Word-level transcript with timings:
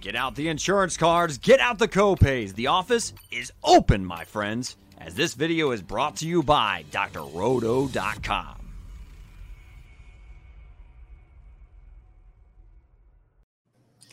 Get 0.00 0.16
out 0.16 0.34
the 0.34 0.48
insurance 0.48 0.96
cards, 0.96 1.36
get 1.36 1.60
out 1.60 1.78
the 1.78 1.86
copays. 1.88 2.54
The 2.54 2.68
office 2.68 3.12
is 3.30 3.52
open, 3.62 4.02
my 4.04 4.24
friends, 4.24 4.76
as 4.98 5.14
this 5.14 5.34
video 5.34 5.72
is 5.72 5.82
brought 5.82 6.16
to 6.16 6.26
you 6.26 6.42
by 6.42 6.86
drroto.com. 6.90 8.59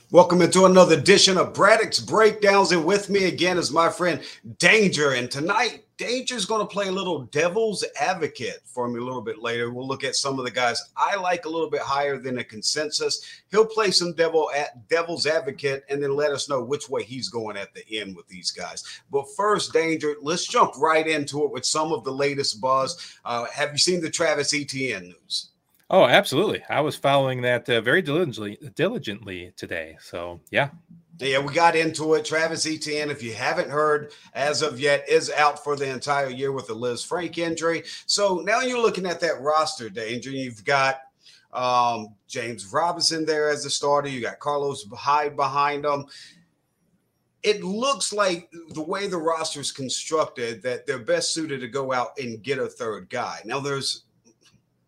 Welcome 0.09 0.41
into 0.41 0.63
another 0.63 0.97
edition 0.97 1.37
of 1.37 1.53
Braddock's 1.53 1.99
Breakdowns. 1.99 2.71
And 2.71 2.85
with 2.85 3.09
me 3.09 3.25
again 3.25 3.57
is 3.57 3.73
my 3.73 3.89
friend 3.89 4.21
Danger. 4.57 5.11
And 5.11 5.29
tonight, 5.29 5.83
Danger's 5.97 6.45
going 6.45 6.61
to 6.61 6.73
play 6.73 6.87
a 6.87 6.91
little 6.93 7.23
devil's 7.23 7.83
advocate 7.99 8.61
for 8.63 8.87
me 8.87 9.01
a 9.01 9.03
little 9.03 9.21
bit 9.21 9.39
later. 9.39 9.69
We'll 9.69 9.85
look 9.85 10.05
at 10.05 10.15
some 10.15 10.39
of 10.39 10.45
the 10.45 10.51
guys 10.51 10.81
I 10.95 11.17
like 11.17 11.43
a 11.43 11.49
little 11.49 11.69
bit 11.69 11.81
higher 11.81 12.17
than 12.17 12.37
a 12.37 12.43
consensus. 12.45 13.21
He'll 13.51 13.65
play 13.65 13.91
some 13.91 14.13
devil 14.13 14.49
at 14.55 14.87
devil's 14.87 15.27
advocate 15.27 15.83
and 15.89 16.01
then 16.01 16.15
let 16.15 16.31
us 16.31 16.47
know 16.47 16.63
which 16.63 16.89
way 16.89 17.03
he's 17.03 17.27
going 17.27 17.57
at 17.57 17.73
the 17.73 17.83
end 17.99 18.15
with 18.15 18.29
these 18.29 18.49
guys. 18.49 18.85
But 19.11 19.25
first, 19.35 19.73
Danger, 19.73 20.15
let's 20.21 20.47
jump 20.47 20.71
right 20.77 21.05
into 21.05 21.43
it 21.43 21.51
with 21.51 21.65
some 21.65 21.91
of 21.91 22.05
the 22.05 22.13
latest 22.13 22.61
buzz. 22.61 23.19
Uh, 23.25 23.47
have 23.53 23.73
you 23.73 23.77
seen 23.77 23.99
the 23.99 24.09
Travis 24.09 24.53
Etienne 24.53 25.09
news? 25.09 25.49
Oh, 25.89 26.05
absolutely. 26.05 26.63
I 26.69 26.81
was 26.81 26.97
following 26.97 27.41
that 27.43 27.69
uh, 27.69 27.79
very 27.81 28.01
diligently 28.01 28.57
diligently 28.75 29.53
today. 29.55 29.97
So, 30.01 30.41
yeah. 30.51 30.69
Yeah, 31.19 31.39
we 31.39 31.53
got 31.53 31.75
into 31.75 32.13
it. 32.13 32.25
Travis 32.25 32.67
Etienne, 32.67 33.09
if 33.09 33.23
you 33.23 33.33
haven't 33.33 33.69
heard 33.69 34.11
as 34.33 34.61
of 34.61 34.79
yet, 34.79 35.07
is 35.09 35.31
out 35.31 35.63
for 35.63 35.75
the 35.75 35.89
entire 35.89 36.29
year 36.29 36.51
with 36.51 36.69
a 36.69 36.73
Lisfranc 36.73 37.37
injury. 37.37 37.83
So 38.05 38.43
now 38.45 38.61
you're 38.61 38.81
looking 38.81 39.07
at 39.07 39.19
that 39.21 39.41
roster, 39.41 39.89
Danger. 39.89 40.29
You've 40.29 40.63
got 40.63 40.99
um, 41.53 42.13
James 42.27 42.71
Robinson 42.71 43.25
there 43.25 43.49
as 43.49 43.63
the 43.63 43.69
starter. 43.69 44.09
You 44.09 44.21
got 44.21 44.39
Carlos 44.39 44.85
Hyde 44.93 45.35
behind 45.35 45.85
him. 45.85 46.05
It 47.41 47.63
looks 47.63 48.11
like 48.11 48.51
the 48.71 48.81
way 48.81 49.07
the 49.07 49.17
roster 49.17 49.61
is 49.61 49.71
constructed 49.71 50.61
that 50.63 50.85
they're 50.85 50.99
best 50.99 51.33
suited 51.33 51.61
to 51.61 51.67
go 51.67 51.93
out 51.93 52.09
and 52.19 52.43
get 52.43 52.59
a 52.59 52.67
third 52.67 53.09
guy. 53.09 53.39
Now, 53.45 53.59
there's 53.59 54.03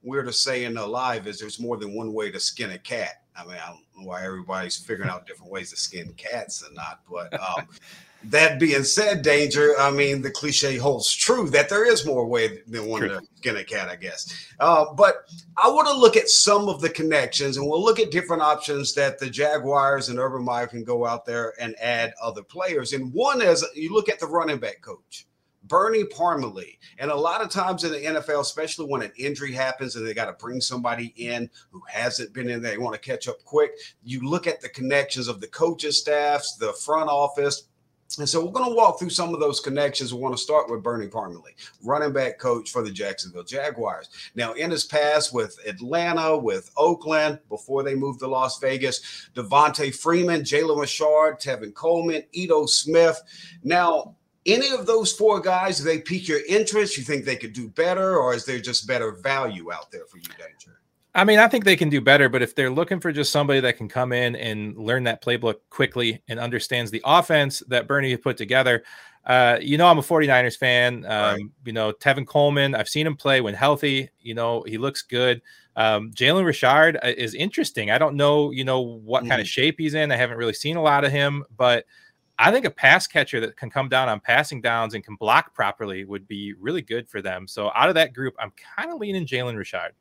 we're 0.03 0.23
to 0.23 0.33
say 0.33 0.65
in 0.65 0.77
alive 0.77 1.27
is 1.27 1.39
there's 1.39 1.59
more 1.59 1.77
than 1.77 1.93
one 1.93 2.13
way 2.13 2.31
to 2.31 2.39
skin 2.39 2.71
a 2.71 2.79
cat. 2.79 3.23
I 3.35 3.45
mean, 3.45 3.57
I 3.57 3.67
don't 3.67 3.83
know 3.97 4.07
why 4.07 4.23
everybody's 4.23 4.77
figuring 4.77 5.09
out 5.09 5.27
different 5.27 5.51
ways 5.51 5.69
to 5.71 5.77
skin 5.77 6.13
cats 6.17 6.63
and 6.65 6.75
not, 6.75 7.01
but 7.09 7.33
um, 7.33 7.67
that 8.25 8.59
being 8.59 8.83
said, 8.83 9.21
danger. 9.21 9.75
I 9.79 9.91
mean, 9.91 10.21
the 10.21 10.31
cliche 10.31 10.77
holds 10.77 11.13
true 11.13 11.49
that 11.51 11.69
there 11.69 11.89
is 11.89 12.05
more 12.05 12.25
way 12.25 12.61
than 12.67 12.87
one 12.87 13.01
true. 13.01 13.09
to 13.09 13.21
skin 13.35 13.57
a 13.57 13.63
cat, 13.63 13.89
I 13.89 13.95
guess. 13.95 14.47
Uh, 14.59 14.93
but 14.93 15.25
I 15.57 15.69
want 15.69 15.87
to 15.87 15.93
look 15.93 16.17
at 16.17 16.29
some 16.29 16.67
of 16.67 16.81
the 16.81 16.89
connections, 16.89 17.57
and 17.57 17.67
we'll 17.67 17.83
look 17.83 17.99
at 17.99 18.11
different 18.11 18.41
options 18.41 18.93
that 18.95 19.19
the 19.19 19.29
Jaguars 19.29 20.09
and 20.09 20.19
Urban 20.19 20.43
Meyer 20.43 20.67
can 20.67 20.83
go 20.83 21.05
out 21.05 21.25
there 21.25 21.53
and 21.61 21.75
add 21.79 22.13
other 22.21 22.43
players. 22.43 22.93
And 22.93 23.13
one 23.13 23.41
is 23.41 23.65
you 23.73 23.93
look 23.93 24.09
at 24.09 24.19
the 24.19 24.27
running 24.27 24.59
back 24.59 24.81
coach. 24.81 25.27
Bernie 25.69 26.03
Parmalee. 26.03 26.77
And 26.97 27.11
a 27.11 27.15
lot 27.15 27.41
of 27.41 27.49
times 27.49 27.85
in 27.85 27.91
the 27.93 28.19
NFL, 28.19 28.41
especially 28.41 28.87
when 28.87 29.03
an 29.03 29.13
injury 29.15 29.53
happens 29.53 29.95
and 29.95 30.05
they 30.05 30.13
got 30.13 30.25
to 30.25 30.33
bring 30.33 30.59
somebody 30.59 31.13
in 31.15 31.49
who 31.71 31.81
hasn't 31.87 32.33
been 32.33 32.49
in 32.49 32.61
there, 32.61 32.71
they 32.71 32.77
want 32.77 33.01
to 33.01 33.09
catch 33.09 33.29
up 33.29 33.41
quick. 33.45 33.71
You 34.03 34.27
look 34.27 34.47
at 34.47 34.59
the 34.59 34.69
connections 34.69 35.29
of 35.29 35.39
the 35.39 35.47
coaches' 35.47 35.99
staffs, 35.99 36.55
the 36.55 36.73
front 36.73 37.09
office. 37.09 37.69
And 38.17 38.27
so 38.27 38.43
we're 38.43 38.51
going 38.51 38.67
to 38.67 38.75
walk 38.75 38.97
through 38.97 39.11
some 39.11 39.35
of 39.35 39.39
those 39.39 39.59
connections. 39.59 40.11
We 40.11 40.19
want 40.19 40.35
to 40.35 40.41
start 40.41 40.69
with 40.69 40.81
Bernie 40.81 41.07
Parmalee, 41.07 41.53
running 41.83 42.11
back 42.11 42.39
coach 42.39 42.71
for 42.71 42.81
the 42.81 42.89
Jacksonville 42.89 43.43
Jaguars. 43.43 44.09
Now, 44.33 44.53
in 44.53 44.71
his 44.71 44.83
past 44.83 45.31
with 45.31 45.55
Atlanta, 45.67 46.35
with 46.35 46.71
Oakland, 46.75 47.37
before 47.49 47.83
they 47.83 47.93
moved 47.93 48.21
to 48.21 48.27
Las 48.27 48.57
Vegas, 48.59 49.29
Devonta 49.35 49.95
Freeman, 49.95 50.41
Jalen 50.41 50.79
Richard, 50.79 51.39
Tevin 51.39 51.71
Coleman, 51.75 52.23
Ito 52.31 52.65
Smith. 52.65 53.21
Now, 53.63 54.15
any 54.53 54.69
of 54.71 54.85
those 54.85 55.11
four 55.11 55.39
guys, 55.39 55.77
do 55.77 55.83
they 55.83 55.99
pique 55.99 56.27
your 56.27 56.39
interest? 56.47 56.97
You 56.97 57.03
think 57.03 57.25
they 57.25 57.35
could 57.35 57.53
do 57.53 57.69
better, 57.69 58.17
or 58.17 58.33
is 58.33 58.45
there 58.45 58.59
just 58.59 58.87
better 58.87 59.11
value 59.11 59.71
out 59.71 59.91
there 59.91 60.05
for 60.05 60.17
you, 60.17 60.23
Danger? 60.37 60.79
I 61.15 61.23
mean, 61.23 61.39
I 61.39 61.47
think 61.47 61.65
they 61.65 61.75
can 61.75 61.89
do 61.89 62.01
better, 62.01 62.29
but 62.29 62.41
if 62.41 62.53
they're 62.53 62.69
looking 62.69 62.99
for 62.99 63.11
just 63.11 63.31
somebody 63.31 63.59
that 63.61 63.77
can 63.77 63.89
come 63.89 64.13
in 64.13 64.35
and 64.35 64.77
learn 64.77 65.03
that 65.05 65.23
playbook 65.23 65.55
quickly 65.69 66.21
and 66.27 66.39
understands 66.39 66.91
the 66.91 67.01
offense 67.03 67.63
that 67.67 67.87
Bernie 67.87 68.15
put 68.15 68.37
together, 68.37 68.83
uh, 69.25 69.57
you 69.59 69.77
know, 69.77 69.87
I'm 69.87 69.97
a 69.97 70.03
49ers 70.03 70.57
fan. 70.57 71.05
Um, 71.05 71.11
right. 71.11 71.41
You 71.65 71.73
know, 71.73 71.91
Tevin 71.91 72.27
Coleman, 72.27 72.75
I've 72.75 72.87
seen 72.87 73.07
him 73.07 73.15
play 73.15 73.41
when 73.41 73.55
healthy. 73.55 74.09
You 74.19 74.35
know, 74.35 74.63
he 74.63 74.77
looks 74.77 75.01
good. 75.01 75.41
Um, 75.75 76.11
Jalen 76.11 76.45
Richard 76.45 76.97
uh, 76.97 77.13
is 77.17 77.33
interesting. 77.33 77.89
I 77.89 77.97
don't 77.97 78.15
know, 78.15 78.51
you 78.51 78.63
know, 78.63 78.79
what 78.79 79.23
mm. 79.23 79.29
kind 79.29 79.41
of 79.41 79.47
mm. 79.47 79.51
shape 79.51 79.75
he's 79.79 79.95
in. 79.95 80.11
I 80.11 80.15
haven't 80.15 80.37
really 80.37 80.53
seen 80.53 80.77
a 80.77 80.81
lot 80.81 81.03
of 81.05 81.11
him, 81.11 81.43
but– 81.55 81.85
I 82.41 82.51
think 82.51 82.65
a 82.65 82.71
pass 82.71 83.05
catcher 83.05 83.41
that 83.41 83.57
can 83.57 83.69
come 83.69 83.89
down 83.89 84.07
on 84.07 84.21
passing 84.21 84.61
downs 84.61 84.93
and 84.93 85.03
can 85.03 85.15
block 85.15 85.53
properly 85.53 86.05
would 86.05 86.25
be 86.25 86.53
really 86.53 86.81
good 86.81 87.09
for 87.09 87.21
them. 87.21 87.45
So 87.47 87.69
out 87.75 87.89
of 87.89 87.95
that 87.95 88.13
group, 88.13 88.33
I'm 88.39 88.53
kind 88.77 88.91
of 88.91 88.99
leaning 88.99 89.27
Jalen 89.27 89.57
Richard. 89.57 89.91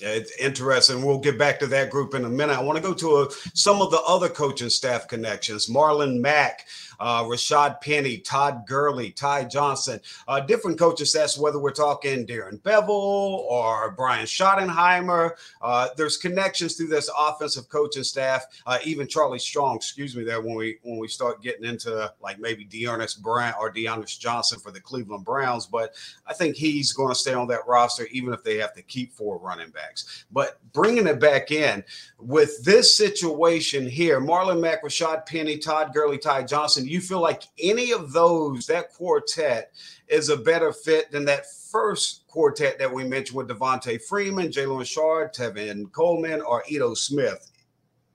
It's 0.00 0.36
interesting. 0.38 1.04
We'll 1.04 1.18
get 1.18 1.38
back 1.38 1.58
to 1.60 1.66
that 1.68 1.90
group 1.90 2.14
in 2.14 2.24
a 2.24 2.28
minute. 2.28 2.56
I 2.56 2.62
want 2.62 2.76
to 2.76 2.82
go 2.82 2.94
to 2.94 3.16
a, 3.18 3.30
some 3.54 3.80
of 3.82 3.90
the 3.90 4.00
other 4.00 4.28
coaching 4.28 4.70
staff 4.70 5.06
connections. 5.06 5.68
Marlon 5.68 6.18
Mack, 6.18 6.66
uh, 6.98 7.22
Rashad 7.24 7.80
Penny, 7.82 8.18
Todd 8.18 8.64
Gurley, 8.66 9.10
Ty 9.10 9.44
Johnson, 9.44 10.00
uh, 10.28 10.40
different 10.40 10.78
coaches 10.78 11.10
staffs, 11.10 11.38
whether 11.38 11.58
we're 11.58 11.72
talking 11.72 12.26
Darren 12.26 12.60
Bevell 12.62 12.88
or 12.88 13.92
Brian 13.92 14.24
Schottenheimer. 14.24 15.32
Uh, 15.60 15.88
there's 15.96 16.16
connections 16.16 16.76
through 16.76 16.88
this 16.88 17.10
offensive 17.18 17.68
coaching 17.68 18.04
staff, 18.04 18.46
uh, 18.66 18.78
even 18.84 19.06
Charlie 19.06 19.38
Strong, 19.38 19.76
excuse 19.76 20.16
me, 20.16 20.24
there 20.24 20.40
when 20.40 20.54
we 20.54 20.78
when 20.82 20.98
we 20.98 21.08
start 21.08 21.42
getting 21.42 21.64
into 21.64 22.12
like 22.20 22.40
maybe 22.40 22.64
D'Ernest 22.64 23.22
Brown 23.22 23.54
or 23.60 23.70
D'Ernest 23.70 24.20
Johnson 24.20 24.58
for 24.58 24.70
the 24.70 24.80
Cleveland 24.80 25.24
Browns. 25.24 25.66
But 25.66 25.94
I 26.26 26.32
think 26.32 26.56
he's 26.56 26.92
going 26.92 27.10
to 27.10 27.14
stay 27.14 27.34
on 27.34 27.46
that 27.48 27.66
roster, 27.66 28.06
even 28.06 28.32
if 28.32 28.42
they 28.42 28.56
have 28.56 28.74
to 28.74 28.82
keep 28.82 29.12
four 29.12 29.38
running 29.38 29.70
backs. 29.70 29.81
But 30.30 30.58
bringing 30.72 31.06
it 31.06 31.20
back 31.20 31.50
in 31.50 31.84
with 32.18 32.62
this 32.64 32.96
situation 32.96 33.86
here, 33.86 34.20
Marlon 34.20 34.60
Mack, 34.60 34.82
Rashad 34.82 35.26
Penny, 35.26 35.58
Todd 35.58 35.92
Gurley, 35.92 36.18
Ty 36.18 36.44
Johnson, 36.44 36.86
you 36.86 37.00
feel 37.00 37.20
like 37.20 37.44
any 37.58 37.92
of 37.92 38.12
those, 38.12 38.66
that 38.66 38.92
quartet 38.92 39.72
is 40.08 40.28
a 40.28 40.36
better 40.36 40.72
fit 40.72 41.10
than 41.10 41.24
that 41.26 41.46
first 41.70 42.26
quartet 42.28 42.78
that 42.78 42.92
we 42.92 43.04
mentioned 43.04 43.36
with 43.36 43.48
Devonta 43.48 44.00
Freeman, 44.02 44.48
Jalen 44.48 44.78
Richard, 44.78 45.32
Tevin 45.34 45.90
Coleman, 45.92 46.40
or 46.40 46.62
Ito 46.68 46.94
Smith? 46.94 47.50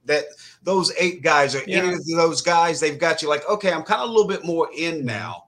That 0.05 0.25
those 0.63 0.93
eight 0.97 1.21
guys 1.21 1.53
are 1.53 1.63
yeah. 1.67 1.79
any 1.79 1.93
of 1.93 2.05
those 2.05 2.41
guys, 2.41 2.79
they've 2.79 2.99
got 2.99 3.21
you 3.21 3.27
like, 3.27 3.47
okay, 3.49 3.73
I'm 3.73 3.83
kind 3.83 4.01
of 4.01 4.09
a 4.09 4.11
little 4.11 4.27
bit 4.27 4.45
more 4.45 4.69
in 4.75 4.99
mm-hmm. 4.99 5.07
now. 5.07 5.43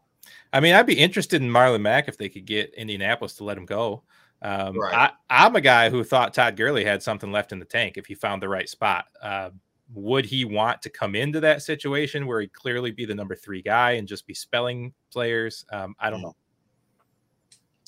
I 0.51 0.59
mean, 0.59 0.74
I'd 0.74 0.86
be 0.86 0.97
interested 0.97 1.41
in 1.41 1.50
Marlon 1.50 1.81
Mack 1.81 2.07
if 2.07 2.18
they 2.18 2.28
could 2.28 2.46
get 2.46 2.74
Indianapolis 2.74 3.36
to 3.36 3.44
let 3.44 3.57
him 3.57 3.66
go. 3.66 4.03
Um, 4.41 4.77
right. 4.79 5.11
I, 5.29 5.45
am 5.45 5.55
a 5.55 5.61
guy 5.61 5.89
who 5.89 6.03
thought 6.03 6.33
Todd 6.33 6.55
Gurley 6.55 6.85
had 6.85 7.03
something 7.03 7.31
left 7.31 7.51
in 7.51 7.59
the 7.59 7.66
tank 7.66 7.97
if 7.97 8.05
he 8.05 8.16
found 8.16 8.41
the 8.41 8.50
right 8.50 8.69
spot. 8.69 9.05
Uh, 9.22 9.50
would 9.94 10.25
he 10.25 10.45
want 10.45 10.81
to 10.83 10.89
come 10.89 11.16
into 11.16 11.39
that 11.39 11.61
situation 11.61 12.27
where 12.27 12.41
he'd 12.41 12.53
clearly 12.53 12.91
be 12.91 13.05
the 13.05 13.16
number 13.16 13.35
three 13.35 13.61
guy 13.61 13.91
and 13.91 14.07
just 14.07 14.27
be 14.27 14.33
spelling 14.33 14.94
players? 15.11 15.66
Um, 15.72 15.95
I 16.00 16.09
don't 16.09 16.19
mm. 16.19 16.23
know. 16.23 16.35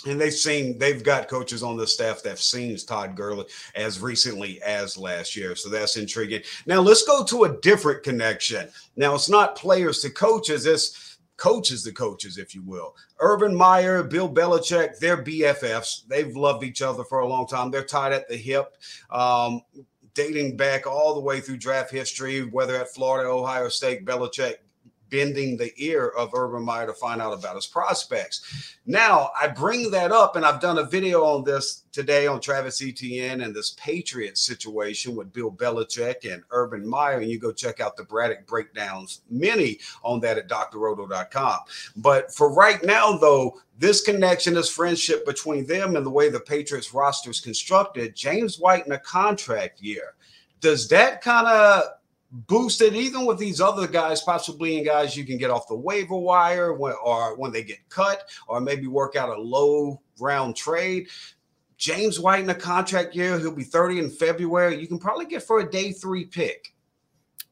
And 0.07 0.19
they've 0.19 0.33
seen 0.33 0.79
they've 0.79 1.03
got 1.03 1.27
coaches 1.27 1.61
on 1.61 1.77
the 1.77 1.85
staff 1.85 2.23
that've 2.23 2.41
seen 2.41 2.75
Todd 2.75 3.15
Gurley 3.15 3.45
as 3.75 3.99
recently 3.99 4.59
as 4.63 4.97
last 4.97 5.35
year. 5.35 5.55
So 5.55 5.69
that's 5.69 5.95
intriguing. 5.95 6.41
Now 6.65 6.81
let's 6.81 7.03
go 7.03 7.23
to 7.23 7.43
a 7.43 7.61
different 7.61 8.01
connection. 8.01 8.67
Now 8.95 9.13
it's 9.13 9.29
not 9.29 9.55
players 9.55 9.99
to 9.99 10.09
coaches, 10.09 10.65
it's 10.65 11.19
coaches 11.41 11.83
the 11.83 11.91
coaches, 11.91 12.37
if 12.37 12.53
you 12.53 12.61
will. 12.61 12.95
Urban 13.19 13.55
Meyer, 13.55 14.03
Bill 14.03 14.31
Belichick, 14.31 14.99
they're 14.99 15.23
BFFs. 15.23 16.07
They've 16.07 16.35
loved 16.35 16.63
each 16.63 16.83
other 16.83 17.03
for 17.03 17.21
a 17.21 17.27
long 17.27 17.47
time. 17.47 17.71
They're 17.71 17.83
tied 17.83 18.13
at 18.13 18.29
the 18.29 18.37
hip. 18.37 18.77
Um, 19.09 19.61
dating 20.13 20.55
back 20.55 20.85
all 20.85 21.15
the 21.15 21.19
way 21.19 21.41
through 21.41 21.57
draft 21.57 21.89
history, 21.89 22.41
whether 22.43 22.75
at 22.75 22.93
Florida, 22.93 23.27
Ohio 23.27 23.69
State, 23.69 24.05
Belichick 24.05 24.57
bending 25.11 25.57
the 25.57 25.71
ear 25.77 26.07
of 26.17 26.33
Urban 26.33 26.63
Meyer 26.63 26.87
to 26.87 26.93
find 26.93 27.21
out 27.21 27.33
about 27.33 27.55
his 27.55 27.67
prospects. 27.67 28.77
Now, 28.87 29.29
I 29.39 29.47
bring 29.47 29.91
that 29.91 30.11
up, 30.11 30.35
and 30.35 30.43
I've 30.43 30.61
done 30.61 30.79
a 30.79 30.85
video 30.85 31.23
on 31.23 31.43
this 31.43 31.83
today 31.91 32.25
on 32.25 32.39
Travis 32.39 32.81
Etienne 32.81 33.41
and 33.41 33.53
this 33.53 33.75
Patriots 33.77 34.41
situation 34.41 35.15
with 35.15 35.31
Bill 35.33 35.51
Belichick 35.51 36.31
and 36.31 36.41
Urban 36.49 36.87
Meyer. 36.87 37.19
And 37.19 37.29
you 37.29 37.37
go 37.37 37.51
check 37.51 37.79
out 37.79 37.95
the 37.95 38.03
Braddock 38.03 38.47
breakdowns, 38.47 39.21
many 39.29 39.79
on 40.03 40.19
that 40.21 40.37
at 40.37 40.49
drroto.com. 40.49 41.59
But 41.97 42.33
for 42.33 42.53
right 42.53 42.83
now, 42.83 43.17
though, 43.17 43.59
this 43.77 44.01
connection, 44.01 44.53
this 44.53 44.69
friendship 44.69 45.25
between 45.25 45.65
them 45.67 45.95
and 45.95 46.05
the 46.05 46.09
way 46.09 46.29
the 46.29 46.39
Patriots 46.39 46.93
roster 46.93 47.31
is 47.31 47.41
constructed, 47.41 48.15
James 48.15 48.59
White 48.59 48.85
in 48.85 48.93
a 48.93 48.99
contract 48.99 49.81
year. 49.81 50.13
Does 50.61 50.87
that 50.89 51.21
kind 51.21 51.47
of 51.47 51.83
boosted 52.31 52.95
even 52.95 53.25
with 53.25 53.37
these 53.37 53.59
other 53.59 53.87
guys, 53.87 54.21
possibly 54.21 54.77
in 54.77 54.85
guys 54.85 55.17
you 55.17 55.25
can 55.25 55.37
get 55.37 55.51
off 55.51 55.67
the 55.67 55.75
waiver 55.75 56.15
wire 56.15 56.73
when, 56.73 56.93
or 57.03 57.35
when 57.37 57.51
they 57.51 57.63
get 57.63 57.77
cut, 57.89 58.29
or 58.47 58.61
maybe 58.61 58.87
work 58.87 59.15
out 59.15 59.29
a 59.29 59.41
low 59.41 60.01
round 60.19 60.55
trade. 60.55 61.07
James 61.77 62.19
White 62.19 62.43
in 62.43 62.49
a 62.49 62.55
contract 62.55 63.15
year, 63.15 63.39
he'll 63.39 63.55
be 63.55 63.63
30 63.63 63.99
in 63.99 64.09
February. 64.09 64.79
You 64.79 64.87
can 64.87 64.99
probably 64.99 65.25
get 65.25 65.43
for 65.43 65.59
a 65.59 65.69
day 65.69 65.91
three 65.91 66.25
pick. 66.25 66.73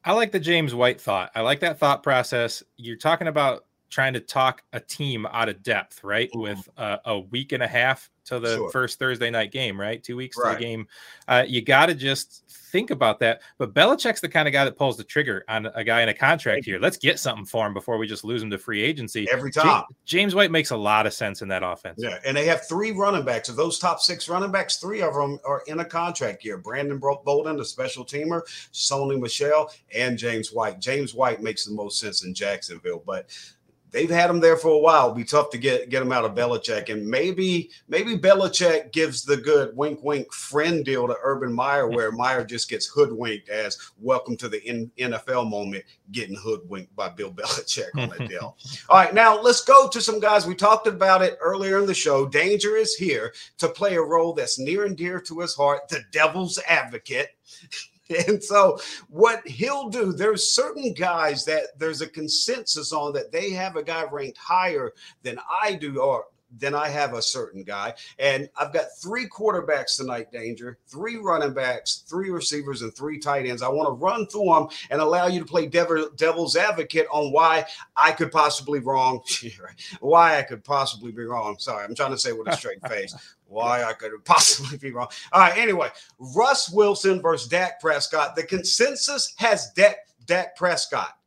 I 0.06 0.14
like 0.14 0.32
the 0.32 0.40
James 0.40 0.74
White 0.74 1.02
thought. 1.02 1.32
I 1.36 1.42
like 1.42 1.60
that 1.60 1.80
thought 1.80 2.04
process. 2.04 2.64
You're 2.78 2.96
talking 2.96 3.28
about 3.28 3.66
trying 3.90 4.14
to 4.14 4.20
talk 4.20 4.64
a 4.74 4.80
team 4.80 5.26
out 5.32 5.50
of 5.50 5.64
depth, 5.64 6.04
right? 6.04 6.30
Mm-hmm. 6.30 6.42
With 6.42 6.70
uh, 6.78 6.98
a 7.06 7.20
week 7.20 7.52
and 7.52 7.64
a 7.64 7.68
half 7.68 8.10
to 8.26 8.40
the 8.40 8.56
sure. 8.56 8.70
first 8.70 9.00
Thursday 9.00 9.30
night 9.30 9.52
game, 9.52 9.80
right? 9.80 10.04
Two 10.04 10.16
weeks 10.16 10.38
right. 10.38 10.54
to 10.54 10.58
the 10.58 10.64
game. 10.64 10.88
Uh, 11.28 11.44
you 11.48 11.62
got 11.62 11.88
to 11.88 11.96
just 11.96 12.44
think 12.70 12.92
about 12.92 13.20
that. 13.20 13.42
But 13.58 13.74
Belichick's 13.74 14.22
the 14.22 14.30
kind 14.30 14.48
of 14.48 14.52
guy 14.52 14.66
that 14.66 14.78
pulls 14.78 14.98
the 14.98 15.04
trigger 15.04 15.44
on 15.50 15.66
a 15.74 15.84
guy 15.84 16.02
in 16.02 16.10
a 16.10 16.14
contract 16.14 16.66
here. 16.66 16.80
Let's 16.80 16.98
get 16.98 17.20
something 17.20 17.46
for 17.46 17.66
him 17.66 17.74
before 17.74 17.98
we 17.98 18.08
just 18.08 18.24
lose 18.24 18.44
him 18.44 18.50
to 18.52 18.58
free 18.58 18.82
agency. 18.82 19.28
Every 19.32 19.52
time. 19.52 19.84
James 20.06 20.36
White 20.36 20.52
makes 20.52 20.72
a 20.72 20.78
lot 20.78 21.08
of 21.08 21.14
sense 21.14 21.42
in 21.42 21.48
that 21.50 21.64
offense. 21.64 21.96
Yeah, 21.98 22.20
and 22.26 22.38
they 22.38 22.46
have 22.46 22.68
three 22.68 22.92
running 22.92 23.26
backs. 23.26 23.50
Of 23.50 23.56
those 23.56 23.80
top 23.80 24.00
six 24.00 24.30
running 24.30 24.52
backs, 24.52 24.78
three 24.78 25.02
of 25.02 25.14
them 25.14 25.40
are 25.46 25.64
in 25.68 25.80
a 25.80 25.86
contract 25.86 26.46
year. 26.46 26.58
Brandon 26.58 27.00
Bolden, 27.00 27.58
the 27.58 27.66
special 27.66 28.06
teamer, 28.06 28.42
Sony 28.72 29.20
Michel, 29.20 29.72
and 29.96 30.18
James 30.18 30.54
White. 30.54 30.80
James 30.80 31.16
White 31.16 31.42
makes 31.42 31.66
the 31.66 31.74
most 31.74 32.00
sense 32.00 32.24
in 32.24 32.34
Jacksonville, 32.34 33.04
but 33.06 33.30
they've 33.92 34.10
had 34.10 34.30
him 34.30 34.40
there 34.40 34.58
for 34.58 34.70
a 34.70 34.78
while. 34.78 35.06
It'll 35.06 35.16
be 35.16 35.24
tough 35.24 35.50
to 35.52 35.58
get 35.58 35.90
get 35.90 36.02
him 36.02 36.12
out 36.12 36.26
of 36.26 36.36
Belichick, 36.36 36.92
and 36.92 37.06
maybe 37.06 37.70
maybe 37.88 38.18
Belichick 38.18 38.92
gives 38.92 39.24
the 39.24 39.38
good 39.38 39.76
wink 39.76 40.04
wink 40.04 40.32
friend 40.34 40.84
deal 40.86 41.08
to 41.08 41.16
Urban 41.24 41.54
Meyer, 41.54 41.88
where 41.88 42.12
Meyer 42.12 42.44
just 42.44 42.70
gets 42.70 42.86
hoodwinked 42.86 43.50
as 43.50 43.78
welcome 44.00 44.38
to 44.38 44.50
the 44.50 44.92
NFL 44.98 45.50
moment, 45.50 45.84
getting 46.12 46.36
hoodwinked 46.36 46.96
by 46.96 47.10
Bill 47.10 47.32
Belichick 47.34 47.90
on 47.96 48.12
a 48.20 48.28
deal. 48.30 48.58
All 48.90 48.98
right, 48.98 49.14
now 49.14 49.40
let's 49.40 49.62
go 49.62 49.88
to 49.90 50.02
some 50.02 50.20
guys. 50.20 50.46
We 50.46 50.56
talked 50.56 50.88
about 50.88 51.22
it 51.22 51.38
earlier 51.42 51.80
in 51.80 51.86
the 51.86 51.94
show. 51.94 52.28
Danger 52.28 52.76
is 52.76 52.96
here 52.96 53.34
to 53.58 53.70
play 53.70 53.96
a 53.96 54.02
role 54.02 54.34
that's 54.34 54.60
near 54.60 54.86
and 54.86 54.96
dear 54.96 55.20
to 55.22 55.40
his 55.40 55.56
heart, 55.56 55.88
the 55.90 56.02
devil's 56.12 56.60
advocate. 56.68 57.30
And 58.28 58.44
so, 58.44 58.80
what 59.10 59.48
he'll 59.48 59.90
do, 59.90 60.12
there's 60.12 60.52
certain 60.52 60.94
guys 60.94 61.46
that 61.46 61.78
there's 61.78 62.02
a 62.02 62.08
consensus 62.08 62.92
on 62.92 63.14
that 63.14 63.32
they 63.32 63.52
have 63.52 63.76
a 63.76 63.84
guy 63.84 64.04
ranked 64.12 64.38
higher 64.38 64.94
than 65.24 65.40
I 65.64 65.76
do, 65.76 66.02
or 66.02 66.26
then 66.58 66.74
I 66.74 66.90
have 66.90 67.14
a 67.14 67.22
certain 67.22 67.64
guy. 67.64 67.94
And 68.18 68.50
I've 68.58 68.74
got 68.74 68.86
three 69.02 69.28
quarterbacks 69.28 69.98
tonight, 69.98 70.32
Danger, 70.32 70.80
three 70.88 71.18
running 71.18 71.54
backs, 71.54 72.04
three 72.10 72.30
receivers, 72.30 72.82
and 72.82 72.96
three 72.96 73.20
tight 73.20 73.46
ends. 73.46 73.62
I 73.62 73.70
want 73.70 73.88
to 73.88 73.94
run 73.94 74.26
through 74.28 74.46
them 74.46 74.68
and 74.90 75.02
allow 75.02 75.28
you 75.28 75.40
to 75.40 75.46
play 75.46 75.68
devil, 75.68 76.10
devil's 76.16 76.56
advocate 76.56 77.08
on 77.12 77.32
why 77.32 77.66
I 77.96 78.12
could 78.12 78.32
possibly 78.32 78.80
wrong, 78.80 79.22
why 80.00 80.40
I 80.40 80.42
could 80.42 80.64
possibly 80.64 81.12
be 81.12 81.24
wrong. 81.24 81.58
Sorry, 81.60 81.84
I'm 81.84 81.96
trying 81.96 82.12
to 82.12 82.18
say 82.18 82.32
with 82.32 82.48
a 82.48 82.58
straight 82.58 82.82
face 82.88 83.14
why 83.50 83.84
I 83.84 83.94
could 83.94 84.12
possibly 84.26 84.78
be 84.78 84.92
wrong. 84.92 85.08
All 85.32 85.42
right, 85.42 85.58
anyway, 85.58 85.90
Russ 86.36 86.70
Wilson 86.70 87.22
versus 87.22 87.48
Dak 87.48 87.80
Prescott. 87.82 88.36
The 88.36 88.44
consensus 88.44 89.34
has 89.38 89.72
Dak, 89.76 89.98
Dak 90.26 90.56
Prescott 90.56 91.18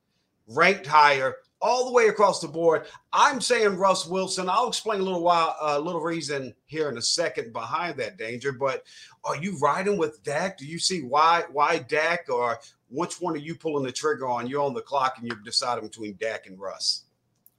ranked 0.49 0.87
higher 0.87 1.37
all 1.63 1.87
the 1.87 1.93
way 1.93 2.09
across 2.09 2.41
the 2.41 2.49
board. 2.49 2.87
I'm 3.13 3.41
saying 3.41 3.77
Russ 3.77 4.07
Wilson. 4.07 4.49
I'll 4.49 4.69
explain 4.69 5.01
a 5.01 5.05
little 5.05 5.23
while, 5.23 5.57
a 5.63 5.77
uh, 5.77 5.79
little 5.79 6.01
reason 6.01 6.53
here 6.67 6.89
in 6.89 6.99
a 6.99 7.03
second 7.03 7.53
behind 7.53 7.97
that 7.99 8.19
danger. 8.19 8.53
But 8.53 8.83
are 9.25 9.37
you 9.37 9.57
riding 9.59 9.97
with 9.97 10.23
Dak? 10.25 10.59
Do 10.59 10.67
you 10.67 10.79
see 10.79 11.03
why 11.03 11.45
why 11.53 11.79
Dak, 11.79 12.27
or 12.29 12.59
which 12.91 13.21
one 13.21 13.35
are 13.35 13.39
you 13.39 13.55
pulling 13.55 13.85
the 13.85 13.93
trigger 13.93 14.27
on? 14.27 14.49
You're 14.49 14.63
on 14.63 14.75
the 14.75 14.83
clock 14.83 15.15
and 15.19 15.27
you're 15.27 15.37
deciding 15.45 15.87
between 15.87 16.17
Dak 16.21 16.47
and 16.47 16.59
Russ. 16.59 17.05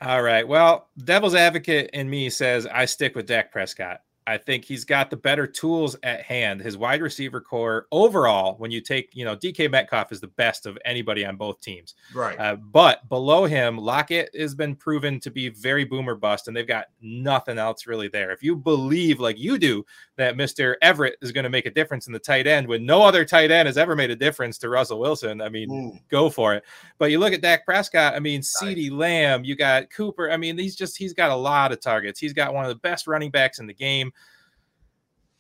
All 0.02 0.22
right. 0.22 0.46
Well, 0.46 0.90
devil's 1.06 1.34
advocate 1.34 1.90
in 1.94 2.10
me 2.10 2.30
says 2.30 2.68
I 2.68 2.84
stick 2.86 3.16
with 3.16 3.26
Dak 3.26 3.54
Prescott. 3.54 4.02
I 4.28 4.38
think 4.38 4.66
he's 4.66 4.86
got 4.86 5.10
the 5.10 5.18
better 5.18 5.46
tools 5.46 5.96
at 6.04 6.22
hand. 6.22 6.62
His 6.62 6.78
wide 6.78 7.02
receiver 7.02 7.42
core 7.42 7.88
overall, 7.92 8.56
when 8.58 8.72
you 8.72 8.82
take, 8.82 9.10
you 9.14 9.26
know, 9.26 9.36
DK 9.36 9.70
Metcalf 9.70 10.12
is 10.12 10.22
the 10.22 10.28
best 10.28 10.66
of 10.66 10.78
anybody 10.86 11.26
on 11.26 11.36
both 11.36 11.60
teams. 11.60 11.96
Right. 12.14 12.40
Uh, 12.40 12.56
but 12.56 13.08
below 13.10 13.46
him, 13.46 13.78
Lockett 13.78 14.30
has 14.36 14.56
been 14.56 14.76
proven 14.76 15.20
to 15.20 15.32
be 15.32 15.50
very 15.50 15.84
boomer 15.84 16.16
bust, 16.16 16.48
and 16.48 16.56
they've 16.56 16.68
got 16.68 16.88
nothing 17.02 17.58
else 17.58 17.86
really 17.86 18.08
there. 18.08 18.32
If 18.32 18.42
you 18.42 18.56
believe, 18.56 19.20
like 19.20 19.38
you 19.38 19.58
do, 19.58 19.86
that 20.16 20.36
Mr. 20.36 20.76
Everett 20.82 21.18
is 21.22 21.32
going 21.32 21.44
to 21.44 21.50
make 21.50 21.66
a 21.66 21.72
difference 21.72 22.08
in 22.08 22.14
the 22.14 22.20
tight 22.20 22.48
end 22.48 22.68
when 22.68 22.86
no 22.86 23.02
other 23.02 23.26
tight 23.26 23.52
end 23.52 23.68
has 23.68 23.78
ever 23.78 23.96
made 23.96 24.12
a 24.12 24.16
difference 24.16 24.58
to 24.60 24.70
Russell 24.70 25.00
Wilson, 25.00 25.42
I 25.42 25.50
mean, 25.50 25.70
mm. 25.70 26.02
go 26.10 26.30
for 26.30 26.54
it. 26.54 26.64
But 26.98 27.12
you 27.12 27.20
look 27.20 27.34
at 27.34 27.42
Dak 27.42 27.66
Prescott, 27.66 28.14
I 28.14 28.20
mean, 28.20 28.42
CeeDee 28.42 28.92
Lamb, 28.92 29.44
you 29.44 29.56
got 29.56 29.90
Cooper. 29.90 30.32
I 30.32 30.38
mean, 30.38 30.58
he's 30.58 30.76
just, 30.76 30.98
he's 30.98 31.14
got 31.14 31.32
a 31.32 31.36
lot 31.36 31.72
of 31.72 31.82
targets. 31.82 32.20
He's 32.20 32.34
got 32.34 32.54
one 32.54 32.64
of 32.64 32.70
the 32.70 32.76
best 32.76 33.08
running 33.08 33.32
backs 33.32 33.60
in 33.60 33.68
the 33.68 33.74
game 33.74 34.13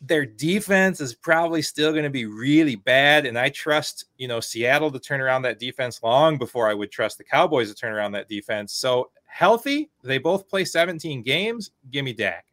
their 0.05 0.25
defense 0.25 0.99
is 0.99 1.15
probably 1.15 1.61
still 1.61 1.91
going 1.91 2.03
to 2.03 2.09
be 2.09 2.25
really 2.25 2.75
bad. 2.75 3.25
And 3.25 3.39
I 3.39 3.49
trust, 3.49 4.05
you 4.17 4.27
know, 4.27 4.41
Seattle 4.41 4.91
to 4.91 4.99
turn 4.99 5.21
around 5.21 5.43
that 5.43 5.59
defense 5.59 6.03
long 6.03 6.37
before 6.37 6.69
I 6.69 6.73
would 6.73 6.91
trust 6.91 7.17
the 7.17 7.23
Cowboys 7.23 7.69
to 7.69 7.75
turn 7.75 7.93
around 7.93 8.11
that 8.11 8.27
defense. 8.27 8.73
So 8.73 9.11
healthy, 9.25 9.89
they 10.03 10.17
both 10.17 10.49
play 10.49 10.65
17 10.65 11.23
games. 11.23 11.71
Give 11.89 12.03
me 12.03 12.11
Dak. 12.11 12.45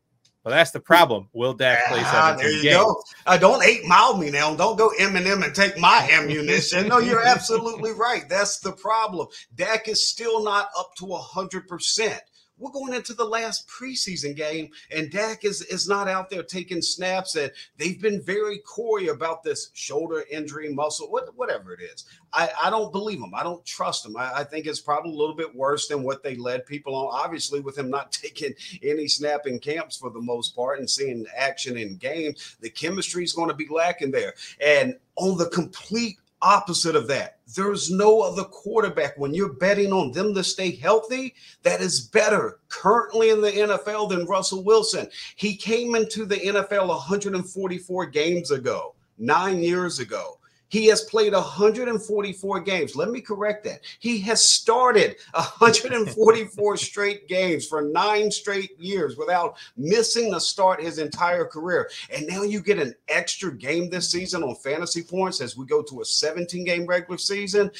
Well, 0.44 0.54
that's 0.54 0.70
the 0.70 0.80
problem. 0.80 1.28
Will 1.32 1.52
Dak 1.52 1.84
play 1.88 2.02
17 2.02 2.36
there 2.38 2.50
you 2.50 2.62
games? 2.62 2.76
Go. 2.76 3.02
Uh, 3.26 3.36
don't 3.36 3.62
eight 3.62 3.84
mile 3.84 4.16
me 4.16 4.30
now. 4.30 4.54
Don't 4.54 4.78
go 4.78 4.90
Eminem 4.98 5.44
and 5.44 5.54
take 5.54 5.76
my 5.76 6.08
ammunition. 6.10 6.88
no, 6.88 6.98
you're 6.98 7.26
absolutely 7.26 7.92
right. 7.92 8.26
That's 8.28 8.58
the 8.60 8.72
problem. 8.72 9.26
Dak 9.54 9.88
is 9.88 10.08
still 10.08 10.42
not 10.42 10.70
up 10.78 10.94
to 10.98 11.04
100% 11.04 12.18
we're 12.60 12.70
going 12.70 12.94
into 12.94 13.14
the 13.14 13.24
last 13.24 13.68
preseason 13.68 14.36
game, 14.36 14.70
and 14.94 15.10
Dak 15.10 15.44
is 15.44 15.62
is 15.62 15.88
not 15.88 16.08
out 16.08 16.30
there 16.30 16.42
taking 16.42 16.82
snaps. 16.82 17.34
And 17.34 17.50
they've 17.78 18.00
been 18.00 18.22
very 18.22 18.58
coy 18.66 19.10
about 19.10 19.42
this 19.42 19.70
shoulder 19.74 20.24
injury, 20.30 20.72
muscle, 20.72 21.10
what, 21.10 21.34
whatever 21.36 21.72
it 21.72 21.80
is. 21.80 22.04
I, 22.32 22.50
I 22.62 22.70
don't 22.70 22.92
believe 22.92 23.20
them. 23.20 23.32
I 23.34 23.42
don't 23.42 23.64
trust 23.64 24.04
them. 24.04 24.16
I, 24.16 24.30
I 24.36 24.44
think 24.44 24.66
it's 24.66 24.80
probably 24.80 25.12
a 25.12 25.16
little 25.16 25.34
bit 25.34 25.54
worse 25.54 25.88
than 25.88 26.02
what 26.02 26.22
they 26.22 26.36
led 26.36 26.66
people 26.66 26.94
on. 26.94 27.08
Obviously, 27.12 27.60
with 27.60 27.78
him 27.78 27.90
not 27.90 28.12
taking 28.20 28.54
any 28.82 29.08
snapping 29.08 29.58
camps 29.58 29.96
for 29.96 30.10
the 30.10 30.20
most 30.20 30.54
part 30.54 30.78
and 30.78 30.88
seeing 30.88 31.26
action 31.36 31.76
in 31.76 31.96
games, 31.96 32.56
the 32.60 32.70
chemistry 32.70 33.24
is 33.24 33.32
going 33.32 33.48
to 33.48 33.54
be 33.54 33.68
lacking 33.68 34.10
there. 34.10 34.34
And 34.60 34.96
on 35.16 35.38
the 35.38 35.48
complete 35.48 36.18
opposite 36.42 36.96
of 36.96 37.06
that. 37.08 37.38
There's 37.54 37.90
no 37.90 38.20
other 38.20 38.44
quarterback 38.44 39.18
when 39.18 39.34
you're 39.34 39.54
betting 39.54 39.92
on 39.92 40.12
them 40.12 40.34
to 40.34 40.44
stay 40.44 40.74
healthy 40.74 41.34
that 41.62 41.80
is 41.80 42.00
better 42.00 42.60
currently 42.68 43.30
in 43.30 43.40
the 43.40 43.50
NFL 43.50 44.08
than 44.08 44.26
Russell 44.26 44.64
Wilson. 44.64 45.08
He 45.36 45.56
came 45.56 45.94
into 45.94 46.24
the 46.24 46.36
NFL 46.36 46.88
144 46.88 48.06
games 48.06 48.50
ago, 48.50 48.94
nine 49.18 49.62
years 49.62 49.98
ago. 49.98 50.39
He 50.70 50.86
has 50.86 51.02
played 51.02 51.32
144 51.32 52.60
games. 52.60 52.96
Let 52.96 53.10
me 53.10 53.20
correct 53.20 53.64
that. 53.64 53.80
He 53.98 54.18
has 54.20 54.42
started 54.42 55.16
144 55.32 56.76
straight 56.76 57.28
games 57.28 57.66
for 57.66 57.82
nine 57.82 58.30
straight 58.30 58.78
years 58.78 59.16
without 59.16 59.56
missing 59.76 60.32
a 60.34 60.40
start 60.40 60.80
his 60.80 60.98
entire 60.98 61.44
career. 61.44 61.90
And 62.14 62.26
now 62.26 62.42
you 62.42 62.60
get 62.62 62.78
an 62.78 62.94
extra 63.08 63.52
game 63.52 63.90
this 63.90 64.10
season 64.10 64.42
on 64.44 64.54
fantasy 64.54 65.02
points 65.02 65.40
as 65.40 65.56
we 65.56 65.66
go 65.66 65.82
to 65.82 66.00
a 66.00 66.04
17 66.04 66.64
game 66.64 66.86
regular 66.86 67.18
season. 67.18 67.70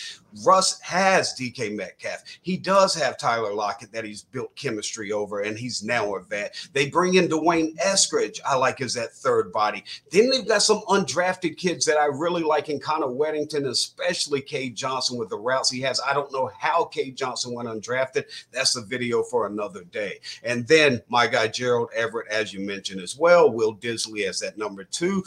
Russ 0.44 0.80
has 0.80 1.34
DK 1.34 1.74
Metcalf. 1.74 2.22
He 2.42 2.56
does 2.56 2.94
have 2.94 3.18
Tyler 3.18 3.54
Lockett 3.54 3.92
that 3.92 4.04
he's 4.04 4.22
built 4.22 4.54
chemistry 4.56 5.12
over, 5.12 5.40
and 5.40 5.56
he's 5.56 5.82
now 5.82 6.14
a 6.14 6.22
vet. 6.22 6.54
They 6.72 6.88
bring 6.88 7.14
in 7.14 7.28
D'Wayne 7.28 7.76
Eskridge, 7.78 8.40
I 8.44 8.56
like 8.56 8.80
as 8.80 8.94
that 8.94 9.12
third 9.12 9.52
body. 9.52 9.84
Then 10.10 10.30
they've 10.30 10.46
got 10.46 10.62
some 10.62 10.82
undrafted 10.88 11.56
kids 11.56 11.84
that 11.86 11.98
I 11.98 12.06
really 12.06 12.42
like 12.42 12.68
in 12.68 12.79
Connor 12.80 13.06
Wedington, 13.06 13.68
especially 13.68 14.40
Cade 14.40 14.74
Johnson 14.74 15.18
with 15.18 15.28
the 15.28 15.38
routes 15.38 15.70
he 15.70 15.80
has. 15.82 16.00
I 16.06 16.14
don't 16.14 16.32
know 16.32 16.50
how 16.58 16.84
Cade 16.84 17.16
Johnson 17.16 17.54
went 17.54 17.68
undrafted. 17.68 18.24
That's 18.52 18.76
a 18.76 18.82
video 18.82 19.22
for 19.22 19.46
another 19.46 19.84
day. 19.84 20.20
And 20.42 20.66
then 20.66 21.02
my 21.08 21.26
guy 21.26 21.48
Gerald 21.48 21.90
Everett, 21.94 22.28
as 22.28 22.52
you 22.52 22.60
mentioned 22.60 23.00
as 23.00 23.16
well, 23.16 23.50
Will 23.50 23.76
Dissly 23.76 24.28
as 24.28 24.40
that 24.40 24.58
number 24.58 24.84
two. 24.84 25.22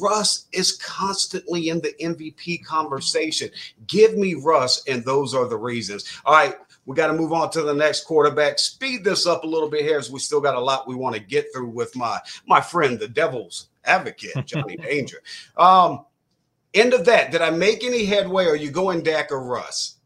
Russ 0.00 0.46
is 0.52 0.76
constantly 0.76 1.68
in 1.68 1.80
the 1.80 1.94
MVP 2.00 2.64
conversation. 2.64 3.50
Give 3.86 4.16
me 4.16 4.34
Russ, 4.34 4.84
and 4.86 5.04
those 5.04 5.34
are 5.34 5.46
the 5.46 5.56
reasons. 5.56 6.20
All 6.24 6.34
right, 6.34 6.54
we 6.86 6.96
got 6.96 7.08
to 7.08 7.12
move 7.12 7.32
on 7.32 7.50
to 7.50 7.62
the 7.62 7.74
next 7.74 8.04
quarterback. 8.04 8.58
Speed 8.58 9.04
this 9.04 9.26
up 9.26 9.44
a 9.44 9.46
little 9.46 9.68
bit 9.68 9.84
here, 9.84 9.98
as 9.98 10.10
we 10.10 10.18
still 10.18 10.40
got 10.40 10.54
a 10.54 10.60
lot 10.60 10.88
we 10.88 10.94
want 10.94 11.14
to 11.14 11.20
get 11.20 11.52
through 11.52 11.68
with 11.68 11.94
my 11.94 12.18
my 12.46 12.60
friend, 12.60 12.98
the 12.98 13.08
Devil's 13.08 13.68
advocate, 13.84 14.46
Johnny 14.46 14.76
Danger. 14.82 15.22
Um, 15.56 16.04
end 16.74 16.94
of 16.94 17.04
that. 17.06 17.30
Did 17.30 17.42
I 17.42 17.50
make 17.50 17.84
any 17.84 18.04
headway? 18.04 18.46
Or 18.46 18.50
are 18.50 18.56
you 18.56 18.70
going 18.70 19.02
Dak 19.02 19.30
or 19.32 19.42
Russ? 19.42 19.96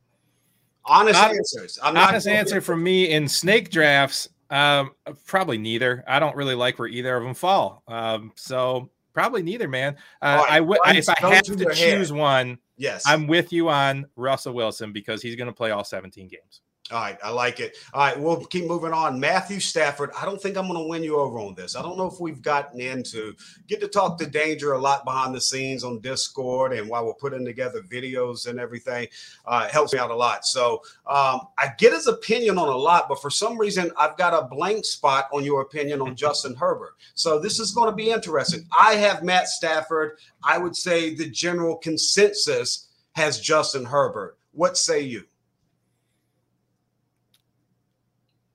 Honest 0.84 1.20
answers. 1.20 1.78
I'm 1.82 1.96
honest 1.96 2.26
answer 2.26 2.60
from 2.60 2.82
me 2.82 3.10
in 3.10 3.28
snake 3.28 3.70
drafts. 3.70 4.28
Um, 4.50 4.90
probably 5.26 5.56
neither. 5.58 6.04
I 6.06 6.18
don't 6.18 6.36
really 6.36 6.54
like 6.54 6.78
where 6.78 6.88
either 6.88 7.16
of 7.16 7.22
them 7.22 7.34
fall. 7.34 7.82
Um, 7.88 8.32
so 8.34 8.90
probably 9.14 9.42
neither, 9.42 9.68
man. 9.68 9.96
Uh, 10.20 10.42
right, 10.42 10.52
I 10.52 10.58
w- 10.58 10.80
if 10.86 11.08
I 11.08 11.14
have 11.20 11.42
to 11.44 11.56
choose 11.74 12.08
head. 12.10 12.18
one, 12.18 12.58
yes, 12.76 13.04
I'm 13.06 13.26
with 13.26 13.52
you 13.52 13.68
on 13.68 14.06
Russell 14.16 14.52
Wilson 14.54 14.92
because 14.92 15.22
he's 15.22 15.36
going 15.36 15.46
to 15.46 15.54
play 15.54 15.70
all 15.70 15.84
17 15.84 16.28
games. 16.28 16.60
All 16.90 17.00
right, 17.00 17.16
I 17.22 17.30
like 17.30 17.60
it. 17.60 17.76
All 17.94 18.00
right, 18.00 18.18
we'll 18.18 18.44
keep 18.44 18.66
moving 18.66 18.92
on. 18.92 19.18
Matthew 19.18 19.60
Stafford, 19.60 20.10
I 20.20 20.24
don't 20.24 20.42
think 20.42 20.56
I'm 20.56 20.66
going 20.66 20.82
to 20.82 20.88
win 20.88 21.04
you 21.04 21.16
over 21.16 21.38
on 21.38 21.54
this. 21.54 21.76
I 21.76 21.80
don't 21.80 21.96
know 21.96 22.06
if 22.06 22.18
we've 22.18 22.42
gotten 22.42 22.80
into 22.80 23.34
get 23.68 23.80
to 23.80 23.88
talk 23.88 24.18
to 24.18 24.26
Danger 24.26 24.72
a 24.72 24.78
lot 24.78 25.04
behind 25.04 25.32
the 25.32 25.40
scenes 25.40 25.84
on 25.84 26.00
Discord, 26.00 26.72
and 26.72 26.88
while 26.88 27.06
we're 27.06 27.14
putting 27.14 27.44
together 27.44 27.82
videos 27.82 28.48
and 28.48 28.58
everything, 28.58 29.06
uh, 29.46 29.66
it 29.68 29.72
helps 29.72 29.92
me 29.92 30.00
out 30.00 30.10
a 30.10 30.14
lot. 30.14 30.44
So 30.44 30.82
um, 31.06 31.42
I 31.56 31.72
get 31.78 31.92
his 31.92 32.08
opinion 32.08 32.58
on 32.58 32.68
a 32.68 32.76
lot, 32.76 33.08
but 33.08 33.22
for 33.22 33.30
some 33.30 33.56
reason 33.56 33.92
I've 33.96 34.16
got 34.18 34.34
a 34.34 34.48
blank 34.48 34.84
spot 34.84 35.28
on 35.32 35.44
your 35.44 35.62
opinion 35.62 36.00
on 36.00 36.16
Justin 36.22 36.56
Herbert. 36.56 36.96
So 37.14 37.38
this 37.38 37.60
is 37.60 37.70
going 37.70 37.90
to 37.90 37.96
be 37.96 38.10
interesting. 38.10 38.66
I 38.76 38.94
have 38.96 39.22
Matt 39.22 39.46
Stafford. 39.46 40.18
I 40.42 40.58
would 40.58 40.74
say 40.74 41.14
the 41.14 41.30
general 41.30 41.76
consensus 41.76 42.88
has 43.12 43.38
Justin 43.40 43.84
Herbert. 43.84 44.36
What 44.50 44.76
say 44.76 45.00
you? 45.00 45.24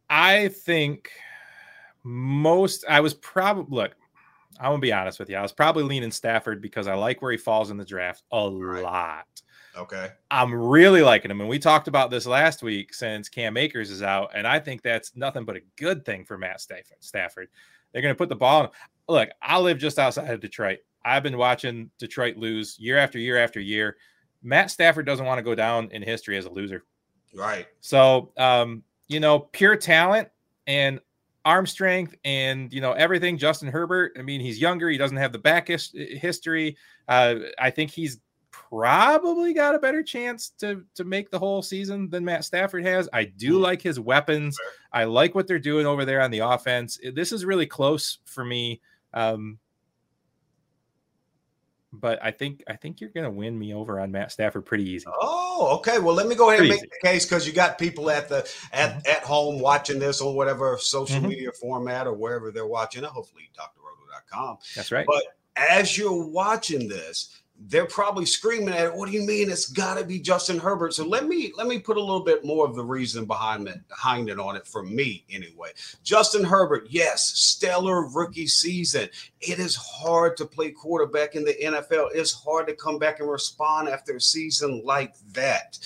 I 0.10 0.50
think 0.50 1.12
most 2.04 2.86
I 2.88 3.02
was 3.02 3.14
probably 3.14 3.76
look, 3.76 3.96
I'm 4.60 4.72
gonna 4.72 4.80
be 4.80 4.94
honest 4.94 5.20
with 5.20 5.30
you. 5.30 5.36
I 5.36 5.42
was 5.42 5.52
probably 5.52 5.84
leaning 5.84 6.12
Stafford 6.12 6.62
because 6.62 6.88
I 6.88 6.96
like 6.96 7.22
where 7.22 7.32
he 7.32 7.38
falls 7.38 7.70
in 7.72 7.78
the 7.78 7.86
draft 7.86 8.24
a 8.32 8.50
right. 8.50 8.84
lot. 8.84 9.26
Okay. 9.78 10.10
I'm 10.32 10.54
really 10.54 11.04
liking 11.04 11.30
him. 11.30 11.40
And 11.40 11.50
we 11.50 11.60
talked 11.60 11.88
about 11.88 12.10
this 12.10 12.26
last 12.26 12.64
week 12.64 12.94
since 12.94 13.30
Cam 13.30 13.58
Akers 13.58 13.92
is 13.92 14.02
out. 14.02 14.32
And 14.34 14.48
I 14.48 14.60
think 14.60 14.82
that's 14.82 15.16
nothing 15.16 15.46
but 15.46 15.56
a 15.56 15.62
good 15.76 16.04
thing 16.04 16.26
for 16.26 16.38
Matt 16.38 16.62
Stafford. 16.62 16.98
Stafford. 17.00 17.50
They're 17.92 18.02
going 18.02 18.14
to 18.14 18.18
put 18.18 18.30
the 18.30 18.36
ball 18.36 18.64
in. 18.64 18.70
Look, 19.08 19.30
I 19.42 19.60
live 19.60 19.78
just 19.78 20.00
outside 20.00 20.32
of 20.32 20.40
Detroit. 20.40 20.80
I've 21.06 21.24
been 21.24 21.38
watching 21.38 21.92
Detroit 22.00 22.38
lose 22.38 22.78
year 22.80 22.98
after 22.98 23.20
year 23.20 23.38
after 23.38 23.60
year. 23.60 23.98
Matt 24.42 24.72
Stafford 24.72 25.06
doesn't 25.06 25.26
want 25.26 25.38
to 25.38 25.44
go 25.44 25.56
down 25.56 25.90
in 25.92 26.02
history 26.02 26.38
as 26.38 26.46
a 26.46 26.52
loser. 26.52 26.84
Right. 27.34 27.68
So 27.80 28.32
um, 28.38 28.84
you 29.08 29.20
know, 29.20 29.40
pure 29.40 29.76
talent 29.76 30.30
and 30.66 31.00
arm 31.46 31.66
strength 31.66 32.14
and 32.26 32.72
you 32.74 32.82
know 32.82 32.92
everything. 32.92 33.38
Justin 33.38 33.70
Herbert. 33.70 34.18
I 34.20 34.22
mean, 34.22 34.42
he's 34.42 34.60
younger. 34.60 34.90
He 34.90 34.98
doesn't 34.98 35.18
have 35.18 35.32
the 35.32 35.40
back 35.40 35.70
his- 35.70 35.94
history. 35.94 36.78
Uh, 37.08 37.36
I 37.58 37.70
think 37.70 37.92
he's 37.92 38.20
probably 38.52 39.54
got 39.54 39.76
a 39.76 39.80
better 39.80 40.04
chance 40.04 40.50
to 40.60 40.84
to 40.96 41.04
make 41.04 41.30
the 41.30 41.40
whole 41.40 41.62
season 41.62 42.10
than 42.10 42.26
Matt 42.26 42.44
Stafford 42.44 42.86
has. 42.86 43.08
I 43.14 43.26
do 43.26 43.60
like 43.60 43.82
his 43.82 44.00
weapons. 44.00 44.58
I 44.92 45.06
like 45.06 45.36
what 45.36 45.48
they're 45.48 45.60
doing 45.60 45.86
over 45.86 46.06
there 46.06 46.22
on 46.22 46.32
the 46.32 46.40
offense. 46.40 47.00
This 47.14 47.32
is 47.32 47.46
really 47.46 47.66
close 47.66 48.20
for 48.26 48.44
me. 48.44 48.82
Um, 49.14 49.58
but 52.00 52.24
I 52.24 52.32
think 52.32 52.64
I 52.68 52.76
think 52.76 53.02
you're 53.02 53.10
going 53.10 53.26
to 53.26 53.32
win 53.32 53.58
me 53.58 53.74
over 53.74 54.00
on 54.00 54.12
Matt 54.12 54.32
Stafford 54.32 54.66
pretty 54.66 54.90
easy. 54.90 55.06
Oh, 55.08 55.76
okay. 55.78 56.00
Well, 56.00 56.16
let 56.16 56.28
me 56.28 56.36
go 56.36 56.50
ahead 56.50 56.60
pretty 56.60 56.74
and 56.74 56.82
make 56.82 56.90
easy. 56.90 57.00
the 57.02 57.08
case 57.08 57.26
because 57.26 57.48
you 57.48 57.54
got 57.54 57.78
people 57.78 58.10
at 58.10 58.30
the 58.30 58.38
at 58.72 58.92
mm-hmm. 58.92 59.00
at 59.10 59.24
home 59.24 59.60
watching 59.60 60.00
this 60.00 60.22
on 60.22 60.36
whatever 60.36 60.78
social 60.80 61.18
mm-hmm. 61.18 61.30
media 61.30 61.52
format 61.52 62.08
or 62.08 62.14
wherever 62.14 62.52
they're 62.52 62.68
watching 62.68 63.04
it. 63.04 63.10
Hopefully, 63.10 63.50
drroto.com. 63.58 64.58
That's 64.76 64.92
right. 64.92 65.06
But 65.06 65.24
as 65.56 65.98
you're 65.98 66.26
watching 66.26 66.88
this, 66.88 67.42
they're 67.60 67.88
probably 67.88 68.26
screaming 68.26 68.74
at 68.74 68.86
it. 68.86 68.94
What 68.94 69.10
do 69.10 69.18
you 69.18 69.26
mean? 69.26 69.50
It's 69.50 69.70
got 69.70 69.98
to 69.98 70.06
be 70.06 70.20
Justin 70.20 70.60
Herbert. 70.60 70.94
So 70.94 71.06
let 71.06 71.28
me 71.28 71.52
let 71.58 71.68
me 71.68 71.80
put 71.80 71.98
a 71.98 72.02
little 72.02 72.24
bit 72.24 72.46
more 72.46 72.66
of 72.68 72.76
the 72.76 72.84
reason 72.84 73.26
behind 73.26 73.68
it 73.68 73.88
behind 73.88 74.30
it 74.30 74.40
on 74.40 74.56
it 74.56 74.68
for 74.68 74.84
me 74.84 75.26
anyway. 75.30 75.72
Justin 76.04 76.44
Herbert, 76.44 76.88
yes, 76.90 77.26
stellar 77.36 78.08
rookie 78.08 78.48
season. 78.48 79.10
It 79.42 79.60
is 79.60 79.76
hard 79.76 80.38
to 80.38 80.46
play 80.46 80.72
quarterback 80.72 81.36
in 81.36 81.44
the 81.44 81.56
NFL. 81.62 82.10
It's 82.14 82.34
hard 82.34 82.68
to 82.68 82.76
come 82.76 83.00
back 83.00 83.20
and 83.20 83.30
respond 83.30 83.90
after 83.90 84.16
a 84.16 84.22
season 84.22 84.82
like 84.86 85.16
that. 85.34 85.80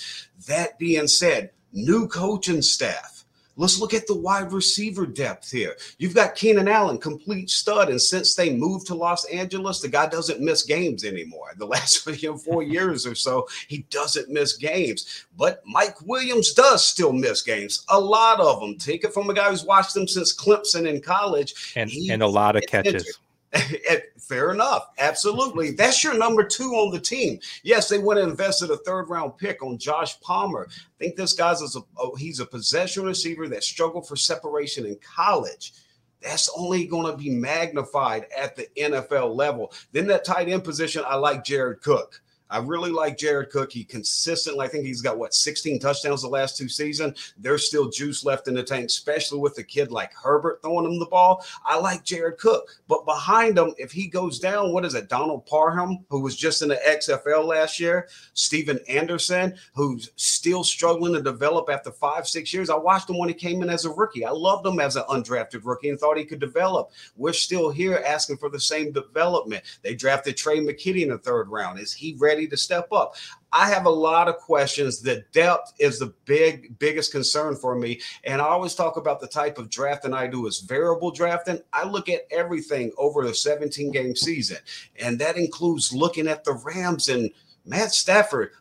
That 0.46 0.78
being 0.78 1.08
said, 1.08 1.50
new 1.72 2.06
coaching 2.06 2.62
staff 2.62 3.11
Let's 3.56 3.78
look 3.78 3.92
at 3.92 4.06
the 4.06 4.16
wide 4.16 4.52
receiver 4.52 5.04
depth 5.04 5.50
here. 5.50 5.76
You've 5.98 6.14
got 6.14 6.34
Keenan 6.34 6.68
Allen, 6.68 6.98
complete 6.98 7.50
stud. 7.50 7.90
And 7.90 8.00
since 8.00 8.34
they 8.34 8.54
moved 8.54 8.86
to 8.86 8.94
Los 8.94 9.24
Angeles, 9.26 9.80
the 9.80 9.88
guy 9.88 10.06
doesn't 10.06 10.40
miss 10.40 10.62
games 10.62 11.04
anymore. 11.04 11.52
The 11.56 11.66
last 11.66 11.98
four 12.44 12.62
years 12.62 13.06
or 13.06 13.14
so, 13.14 13.46
he 13.68 13.84
doesn't 13.90 14.30
miss 14.30 14.56
games. 14.56 15.26
But 15.36 15.62
Mike 15.66 16.00
Williams 16.02 16.54
does 16.54 16.84
still 16.84 17.12
miss 17.12 17.42
games. 17.42 17.84
A 17.90 18.00
lot 18.00 18.40
of 18.40 18.60
them. 18.60 18.78
Take 18.78 19.04
it 19.04 19.12
from 19.12 19.28
a 19.28 19.34
guy 19.34 19.50
who's 19.50 19.64
watched 19.64 19.94
them 19.94 20.08
since 20.08 20.34
Clemson 20.34 20.88
in 20.88 21.00
college. 21.00 21.74
And, 21.76 21.90
and 22.10 22.22
a 22.22 22.26
lot 22.26 22.56
of 22.56 22.62
catches. 22.66 23.18
Eh, 23.52 23.98
fair 24.18 24.52
enough. 24.52 24.88
Absolutely. 24.98 25.72
That's 25.72 26.02
your 26.02 26.16
number 26.16 26.44
two 26.44 26.70
on 26.72 26.92
the 26.92 27.00
team. 27.00 27.38
Yes, 27.62 27.88
they 27.88 27.98
went 27.98 28.20
and 28.20 28.30
invested 28.30 28.70
a 28.70 28.78
third 28.78 29.08
round 29.10 29.36
pick 29.36 29.62
on 29.62 29.76
Josh 29.76 30.18
Palmer. 30.20 30.68
I 30.70 30.98
think 30.98 31.16
this 31.16 31.34
guy's 31.34 31.60
a, 31.60 31.80
oh, 31.98 32.14
he's 32.14 32.40
a 32.40 32.46
possession 32.46 33.04
receiver 33.04 33.48
that 33.48 33.64
struggled 33.64 34.08
for 34.08 34.16
separation 34.16 34.86
in 34.86 34.98
college. 35.02 35.74
That's 36.22 36.48
only 36.56 36.86
going 36.86 37.10
to 37.10 37.16
be 37.16 37.30
magnified 37.30 38.26
at 38.36 38.56
the 38.56 38.68
NFL 38.78 39.34
level. 39.34 39.72
Then 39.90 40.06
that 40.06 40.24
tight 40.24 40.48
end 40.48 40.64
position, 40.64 41.02
I 41.06 41.16
like 41.16 41.44
Jared 41.44 41.82
Cook. 41.82 42.22
I 42.52 42.58
really 42.58 42.90
like 42.90 43.16
Jared 43.16 43.48
Cook. 43.48 43.72
He 43.72 43.82
consistently, 43.82 44.64
I 44.64 44.68
think 44.68 44.84
he's 44.84 45.00
got 45.00 45.18
what 45.18 45.32
16 45.32 45.78
touchdowns 45.78 46.20
the 46.20 46.28
last 46.28 46.54
two 46.54 46.68
seasons. 46.68 47.32
There's 47.38 47.66
still 47.66 47.88
juice 47.88 48.26
left 48.26 48.46
in 48.46 48.54
the 48.54 48.62
tank, 48.62 48.84
especially 48.86 49.38
with 49.38 49.56
a 49.56 49.62
kid 49.62 49.90
like 49.90 50.12
Herbert 50.12 50.60
throwing 50.60 50.84
him 50.84 50.98
the 50.98 51.06
ball. 51.06 51.42
I 51.64 51.78
like 51.78 52.04
Jared 52.04 52.36
Cook, 52.36 52.68
but 52.88 53.06
behind 53.06 53.56
him, 53.56 53.72
if 53.78 53.90
he 53.90 54.06
goes 54.06 54.38
down, 54.38 54.72
what 54.72 54.84
is 54.84 54.94
it? 54.94 55.08
Donald 55.08 55.46
Parham, 55.46 56.04
who 56.10 56.20
was 56.20 56.36
just 56.36 56.60
in 56.60 56.68
the 56.68 56.80
XFL 56.86 57.46
last 57.46 57.80
year, 57.80 58.06
Stephen 58.34 58.78
Anderson, 58.86 59.54
who's 59.74 60.10
still 60.16 60.62
struggling 60.62 61.14
to 61.14 61.22
develop 61.22 61.70
after 61.70 61.90
five, 61.90 62.28
six 62.28 62.52
years. 62.52 62.68
I 62.68 62.76
watched 62.76 63.08
him 63.08 63.16
when 63.16 63.30
he 63.30 63.34
came 63.34 63.62
in 63.62 63.70
as 63.70 63.86
a 63.86 63.90
rookie. 63.90 64.26
I 64.26 64.30
loved 64.30 64.66
him 64.66 64.78
as 64.78 64.96
an 64.96 65.04
undrafted 65.08 65.64
rookie 65.64 65.88
and 65.88 65.98
thought 65.98 66.18
he 66.18 66.26
could 66.26 66.40
develop. 66.40 66.90
We're 67.16 67.32
still 67.32 67.70
here 67.70 68.02
asking 68.06 68.36
for 68.36 68.50
the 68.50 68.60
same 68.60 68.92
development. 68.92 69.64
They 69.80 69.94
drafted 69.94 70.36
Tre' 70.36 70.56
McKitty 70.56 71.02
in 71.02 71.08
the 71.08 71.18
third 71.18 71.48
round. 71.48 71.78
Is 71.78 71.94
he 71.94 72.14
ready? 72.18 72.41
To 72.50 72.56
step 72.56 72.92
up. 72.92 73.14
I 73.52 73.68
have 73.68 73.84
a 73.84 73.90
lot 73.90 74.28
of 74.28 74.38
questions. 74.38 75.00
The 75.00 75.24
depth 75.32 75.74
is 75.78 75.98
the 75.98 76.14
big, 76.24 76.78
biggest 76.78 77.12
concern 77.12 77.54
for 77.54 77.74
me. 77.74 78.00
And 78.24 78.40
I 78.40 78.46
always 78.46 78.74
talk 78.74 78.96
about 78.96 79.20
the 79.20 79.26
type 79.26 79.58
of 79.58 79.68
drafting 79.68 80.14
I 80.14 80.26
do 80.26 80.46
is 80.46 80.60
variable 80.60 81.10
drafting. 81.10 81.60
I 81.72 81.84
look 81.84 82.08
at 82.08 82.26
everything 82.30 82.92
over 82.96 83.26
the 83.26 83.34
17 83.34 83.90
game 83.90 84.16
season, 84.16 84.58
and 84.96 85.18
that 85.18 85.36
includes 85.36 85.92
looking 85.92 86.28
at 86.28 86.44
the 86.44 86.54
Rams 86.54 87.08
and 87.08 87.30
Matt 87.66 87.92
Stafford. 87.92 88.52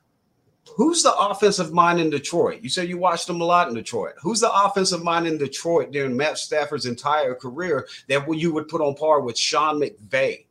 Who's 0.76 1.04
the 1.04 1.16
offensive 1.16 1.74
mind 1.74 2.00
in 2.00 2.10
Detroit? 2.10 2.62
You 2.62 2.70
said 2.70 2.88
you 2.88 2.98
watched 2.98 3.28
them 3.28 3.42
a 3.42 3.46
lot 3.46 3.68
in 3.68 3.74
Detroit. 3.74 4.14
Who's 4.22 4.40
the 4.40 4.54
offensive 4.54 5.04
mind 5.04 5.28
in 5.28 5.38
Detroit 5.38 5.92
during 5.92 6.16
Matt 6.16 6.38
Stafford's 6.38 6.86
entire 6.86 7.36
career 7.36 7.88
that 8.08 8.26
you 8.34 8.54
would 8.54 8.70
put 8.70 8.82
on 8.82 8.96
par 8.96 9.22
with 9.22 9.38
Sean 9.38 9.82
McVay? 9.82 10.46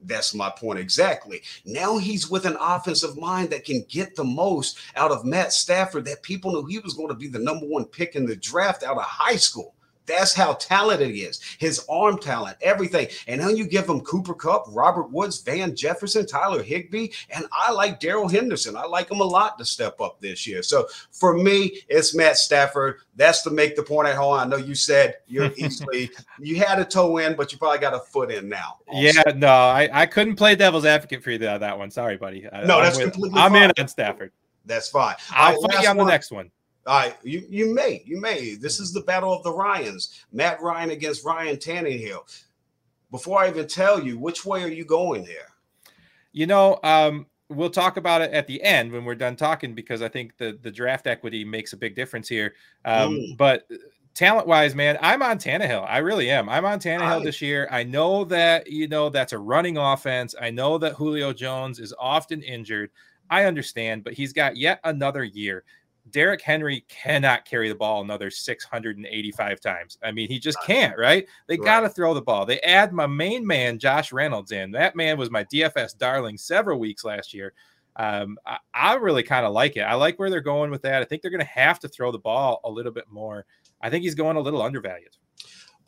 That's 0.00 0.34
my 0.34 0.50
point 0.50 0.78
exactly. 0.78 1.42
Now 1.64 1.98
he's 1.98 2.30
with 2.30 2.46
an 2.46 2.56
offensive 2.60 3.16
mind 3.16 3.50
that 3.50 3.64
can 3.64 3.84
get 3.88 4.14
the 4.14 4.24
most 4.24 4.78
out 4.96 5.10
of 5.10 5.24
Matt 5.24 5.52
Stafford 5.52 6.04
that 6.04 6.22
people 6.22 6.52
knew 6.52 6.64
he 6.66 6.78
was 6.78 6.94
going 6.94 7.08
to 7.08 7.14
be 7.14 7.28
the 7.28 7.38
number 7.38 7.66
one 7.66 7.84
pick 7.84 8.14
in 8.14 8.26
the 8.26 8.36
draft 8.36 8.82
out 8.84 8.96
of 8.96 9.02
high 9.02 9.36
school. 9.36 9.74
That's 10.08 10.34
how 10.34 10.54
talented 10.54 11.10
he 11.10 11.20
is. 11.20 11.40
His 11.58 11.84
arm 11.88 12.18
talent, 12.18 12.56
everything. 12.62 13.08
And 13.28 13.40
then 13.40 13.56
you 13.56 13.66
give 13.66 13.88
him 13.88 14.00
Cooper 14.00 14.34
Kupp, 14.34 14.64
Robert 14.68 15.10
Woods, 15.10 15.40
Van 15.42 15.76
Jefferson, 15.76 16.26
Tyler 16.26 16.62
Higbee, 16.62 17.08
and 17.30 17.46
I 17.52 17.70
like 17.72 18.00
Darrell 18.00 18.28
Henderson. 18.28 18.76
I 18.76 18.86
like 18.86 19.10
him 19.10 19.20
a 19.20 19.24
lot 19.24 19.58
to 19.58 19.64
step 19.64 20.00
up 20.00 20.20
this 20.20 20.46
year. 20.46 20.62
So 20.62 20.86
for 21.12 21.36
me, 21.36 21.82
it's 21.88 22.14
Matt 22.14 22.38
Stafford. 22.38 23.00
That's 23.16 23.42
to 23.42 23.50
make 23.50 23.76
the 23.76 23.82
point 23.82 24.08
at 24.08 24.16
home. 24.16 24.34
I 24.34 24.44
know 24.44 24.56
you 24.56 24.74
said 24.74 25.16
you're 25.26 25.52
easily 25.56 26.10
you 26.40 26.56
had 26.56 26.78
a 26.78 26.84
toe 26.84 27.18
in, 27.18 27.36
but 27.36 27.52
you 27.52 27.58
probably 27.58 27.78
got 27.78 27.94
a 27.94 28.00
foot 28.00 28.30
in 28.30 28.48
now. 28.48 28.78
Also. 28.86 29.00
Yeah, 29.00 29.32
no, 29.36 29.48
I, 29.48 29.88
I 29.92 30.06
couldn't 30.06 30.36
play 30.36 30.54
devil's 30.56 30.84
advocate 30.84 31.22
for 31.22 31.30
you 31.30 31.38
that, 31.38 31.60
that 31.60 31.78
one. 31.78 31.90
Sorry, 31.90 32.16
buddy. 32.16 32.42
No, 32.42 32.58
I'm 32.58 32.66
that's 32.66 32.96
with, 32.96 33.12
completely. 33.12 33.38
I'm 33.40 33.52
fine. 33.52 33.64
in 33.64 33.72
on 33.78 33.88
Stafford. 33.88 34.32
That's 34.64 34.88
fine. 34.88 35.16
I'll 35.30 35.60
right, 35.60 35.72
fight 35.72 35.82
you 35.82 35.88
on 35.88 35.96
the 35.96 36.04
next 36.04 36.30
one. 36.30 36.50
Right, 36.88 37.14
you 37.22 37.44
you 37.50 37.74
may 37.74 38.02
you 38.06 38.18
may. 38.18 38.54
This 38.54 38.80
is 38.80 38.94
the 38.94 39.02
battle 39.02 39.30
of 39.30 39.42
the 39.42 39.52
Ryans. 39.52 40.24
Matt 40.32 40.62
Ryan 40.62 40.88
against 40.90 41.22
Ryan 41.22 41.58
Tannehill. 41.58 42.20
Before 43.10 43.40
I 43.40 43.48
even 43.48 43.68
tell 43.68 44.02
you, 44.02 44.18
which 44.18 44.46
way 44.46 44.62
are 44.64 44.68
you 44.68 44.86
going 44.86 45.22
here? 45.22 45.48
You 46.32 46.46
know, 46.46 46.78
um, 46.82 47.26
we'll 47.50 47.68
talk 47.68 47.98
about 47.98 48.22
it 48.22 48.32
at 48.32 48.46
the 48.46 48.62
end 48.62 48.90
when 48.90 49.04
we're 49.04 49.16
done 49.16 49.36
talking 49.36 49.74
because 49.74 50.00
I 50.00 50.08
think 50.08 50.38
the 50.38 50.58
the 50.62 50.70
draft 50.70 51.06
equity 51.06 51.44
makes 51.44 51.74
a 51.74 51.76
big 51.76 51.94
difference 51.94 52.26
here. 52.26 52.54
Um, 52.86 53.10
mm. 53.10 53.36
But 53.36 53.68
talent 54.14 54.46
wise, 54.46 54.74
man, 54.74 54.96
I'm 55.02 55.22
on 55.22 55.36
Tannehill. 55.36 55.86
I 55.86 55.98
really 55.98 56.30
am. 56.30 56.48
I'm 56.48 56.64
on 56.64 56.80
Tannehill 56.80 57.20
I, 57.20 57.22
this 57.22 57.42
year. 57.42 57.68
I 57.70 57.82
know 57.82 58.24
that 58.24 58.66
you 58.66 58.88
know 58.88 59.10
that's 59.10 59.34
a 59.34 59.38
running 59.38 59.76
offense. 59.76 60.34
I 60.40 60.50
know 60.50 60.78
that 60.78 60.94
Julio 60.94 61.34
Jones 61.34 61.80
is 61.80 61.92
often 61.98 62.40
injured. 62.40 62.90
I 63.28 63.44
understand, 63.44 64.04
but 64.04 64.14
he's 64.14 64.32
got 64.32 64.56
yet 64.56 64.80
another 64.84 65.22
year. 65.22 65.64
Derrick 66.10 66.42
Henry 66.42 66.84
cannot 66.88 67.44
carry 67.44 67.68
the 67.68 67.74
ball 67.74 68.02
another 68.02 68.30
685 68.30 69.60
times. 69.60 69.98
I 70.02 70.12
mean, 70.12 70.28
he 70.28 70.38
just 70.38 70.62
can't, 70.64 70.98
right? 70.98 71.26
They 71.46 71.56
right. 71.56 71.64
got 71.64 71.80
to 71.80 71.88
throw 71.88 72.14
the 72.14 72.22
ball. 72.22 72.46
They 72.46 72.60
add 72.60 72.92
my 72.92 73.06
main 73.06 73.46
man, 73.46 73.78
Josh 73.78 74.12
Reynolds, 74.12 74.52
in. 74.52 74.70
That 74.72 74.96
man 74.96 75.18
was 75.18 75.30
my 75.30 75.44
DFS 75.44 75.96
darling 75.96 76.38
several 76.38 76.78
weeks 76.78 77.04
last 77.04 77.32
year. 77.34 77.52
Um, 77.96 78.38
I, 78.46 78.58
I 78.72 78.94
really 78.94 79.22
kind 79.22 79.44
of 79.44 79.52
like 79.52 79.76
it. 79.76 79.82
I 79.82 79.94
like 79.94 80.18
where 80.18 80.30
they're 80.30 80.40
going 80.40 80.70
with 80.70 80.82
that. 80.82 81.02
I 81.02 81.04
think 81.04 81.22
they're 81.22 81.30
going 81.30 81.40
to 81.40 81.46
have 81.46 81.80
to 81.80 81.88
throw 81.88 82.12
the 82.12 82.18
ball 82.18 82.60
a 82.64 82.70
little 82.70 82.92
bit 82.92 83.10
more. 83.10 83.44
I 83.80 83.90
think 83.90 84.04
he's 84.04 84.14
going 84.14 84.36
a 84.36 84.40
little 84.40 84.62
undervalued. 84.62 85.16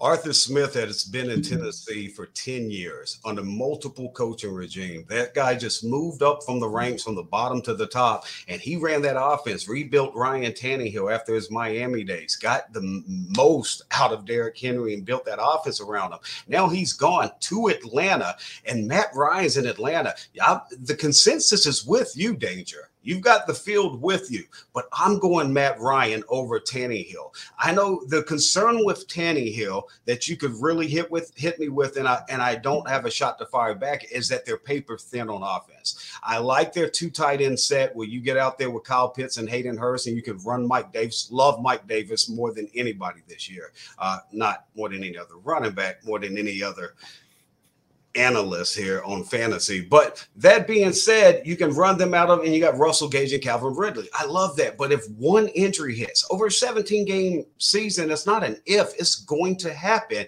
Arthur 0.00 0.33
Smith 0.33 0.73
has 0.75 1.04
been 1.04 1.28
in 1.28 1.40
mm-hmm. 1.40 1.57
Tennessee 1.57 2.09
for 2.09 2.26
10 2.26 2.71
years 2.71 3.19
under 3.25 3.42
multiple 3.42 4.11
coaching 4.12 4.54
regime. 4.54 5.04
That 5.09 5.35
guy 5.35 5.54
just 5.57 5.85
moved 5.85 6.23
up 6.23 6.42
from 6.42 6.59
the 6.59 6.66
mm-hmm. 6.66 6.76
ranks 6.76 7.02
from 7.02 7.16
the 7.16 7.23
bottom 7.23 7.61
to 7.62 7.75
the 7.75 7.87
top, 7.87 8.25
and 8.49 8.61
he 8.61 8.76
ran 8.76 9.02
that 9.02 9.23
offense, 9.23 9.69
rebuilt 9.69 10.14
Ryan 10.14 10.52
Tannehill 10.52 11.14
after 11.14 11.35
his 11.35 11.50
Miami 11.50 12.02
days, 12.02 12.37
got 12.37 12.73
the 12.73 13.02
most 13.37 13.83
out 13.90 14.12
of 14.12 14.25
Derrick 14.25 14.59
Henry 14.59 14.95
and 14.95 15.04
built 15.04 15.26
that 15.26 15.38
offense 15.40 15.80
around 15.80 16.12
him. 16.12 16.19
Now 16.49 16.69
he's 16.69 16.95
gone 16.95 17.30
to 17.40 17.69
Atlanta, 17.69 18.37
and 18.64 18.88
Matt 18.88 19.11
Ryan's 19.14 19.59
in 19.59 19.66
Atlanta. 19.66 20.14
I, 20.40 20.61
the 20.83 20.95
consensus 20.95 21.66
is 21.66 21.85
with 21.85 22.12
you, 22.16 22.35
Danger. 22.35 22.89
You've 23.02 23.23
got 23.23 23.47
the 23.47 23.54
field 23.54 24.02
with 24.02 24.30
you, 24.30 24.45
but 24.75 24.87
I'm 24.92 25.19
going 25.19 25.52
Matt 25.52 25.80
Ryan 25.80 26.23
over 26.28 26.61
Tannehill. 26.61 27.35
I 27.59 27.73
know 27.73 28.04
the 28.09 28.23
concern 28.25 28.85
with 28.85 29.09
Tannehill 29.09 29.85
that 30.04 30.28
you 30.28 30.37
could 30.37 30.54
really 30.61 30.87
hit 30.87 31.11
with 31.11 31.33
hit 31.35 31.59
me 31.59 31.69
with, 31.69 31.97
and 31.97 32.07
I 32.07 32.23
and 32.28 32.42
I 32.42 32.57
don't 32.57 32.88
have 32.88 33.07
a 33.07 33.11
shot 33.11 33.38
to 33.38 33.47
fire 33.47 33.75
back 33.75 34.04
is 34.12 34.28
that 34.28 34.45
they're 34.45 34.59
paper 34.59 34.99
thin 34.99 35.30
on 35.30 35.42
offense. 35.42 36.12
I 36.23 36.38
like 36.38 36.73
their 36.73 36.90
two 36.90 37.11
tight 37.11 37.40
end 37.40 37.59
set 37.59 37.95
where 37.97 38.07
you 38.07 38.21
get 38.21 38.37
out 38.37 38.59
there 38.59 38.71
with 38.71 38.85
Kyle 38.85 39.09
Pitts 39.09 39.38
and 39.38 39.49
Hayden 39.49 39.78
Hurst, 39.78 40.07
and 40.07 40.16
you 40.16 40.23
can 40.23 40.38
run 40.38 40.66
Mike 40.66 40.92
Davis. 40.92 41.28
Love 41.30 41.61
Mike 41.62 41.87
Davis 41.87 42.28
more 42.28 42.52
than 42.52 42.69
anybody 42.75 43.21
this 43.28 43.49
year. 43.49 43.73
Uh, 43.99 44.19
not 44.33 44.66
more 44.76 44.90
than 44.90 45.02
any 45.02 45.16
other 45.16 45.37
running 45.42 45.73
back, 45.73 46.04
more 46.04 46.19
than 46.19 46.37
any 46.37 46.62
other 46.62 46.95
analysts 48.14 48.74
here 48.74 49.02
on 49.04 49.22
fantasy. 49.22 49.80
But 49.80 50.26
that 50.36 50.66
being 50.66 50.92
said, 50.92 51.42
you 51.46 51.56
can 51.56 51.70
run 51.70 51.96
them 51.96 52.14
out 52.14 52.28
of, 52.28 52.40
and 52.40 52.52
you 52.52 52.60
got 52.60 52.78
Russell 52.78 53.08
Gage 53.08 53.32
and 53.32 53.42
Calvin 53.42 53.74
Ridley. 53.74 54.08
I 54.14 54.24
love 54.26 54.56
that. 54.56 54.76
But 54.76 54.92
if 54.92 55.08
one 55.10 55.48
injury 55.48 55.94
hits 55.94 56.26
over 56.30 56.46
a 56.46 56.50
17 56.50 57.04
game 57.04 57.44
season, 57.58 58.10
it's 58.10 58.26
not 58.26 58.42
an 58.42 58.60
if, 58.66 58.92
it's 58.98 59.16
going 59.16 59.56
to 59.58 59.72
happen. 59.72 60.26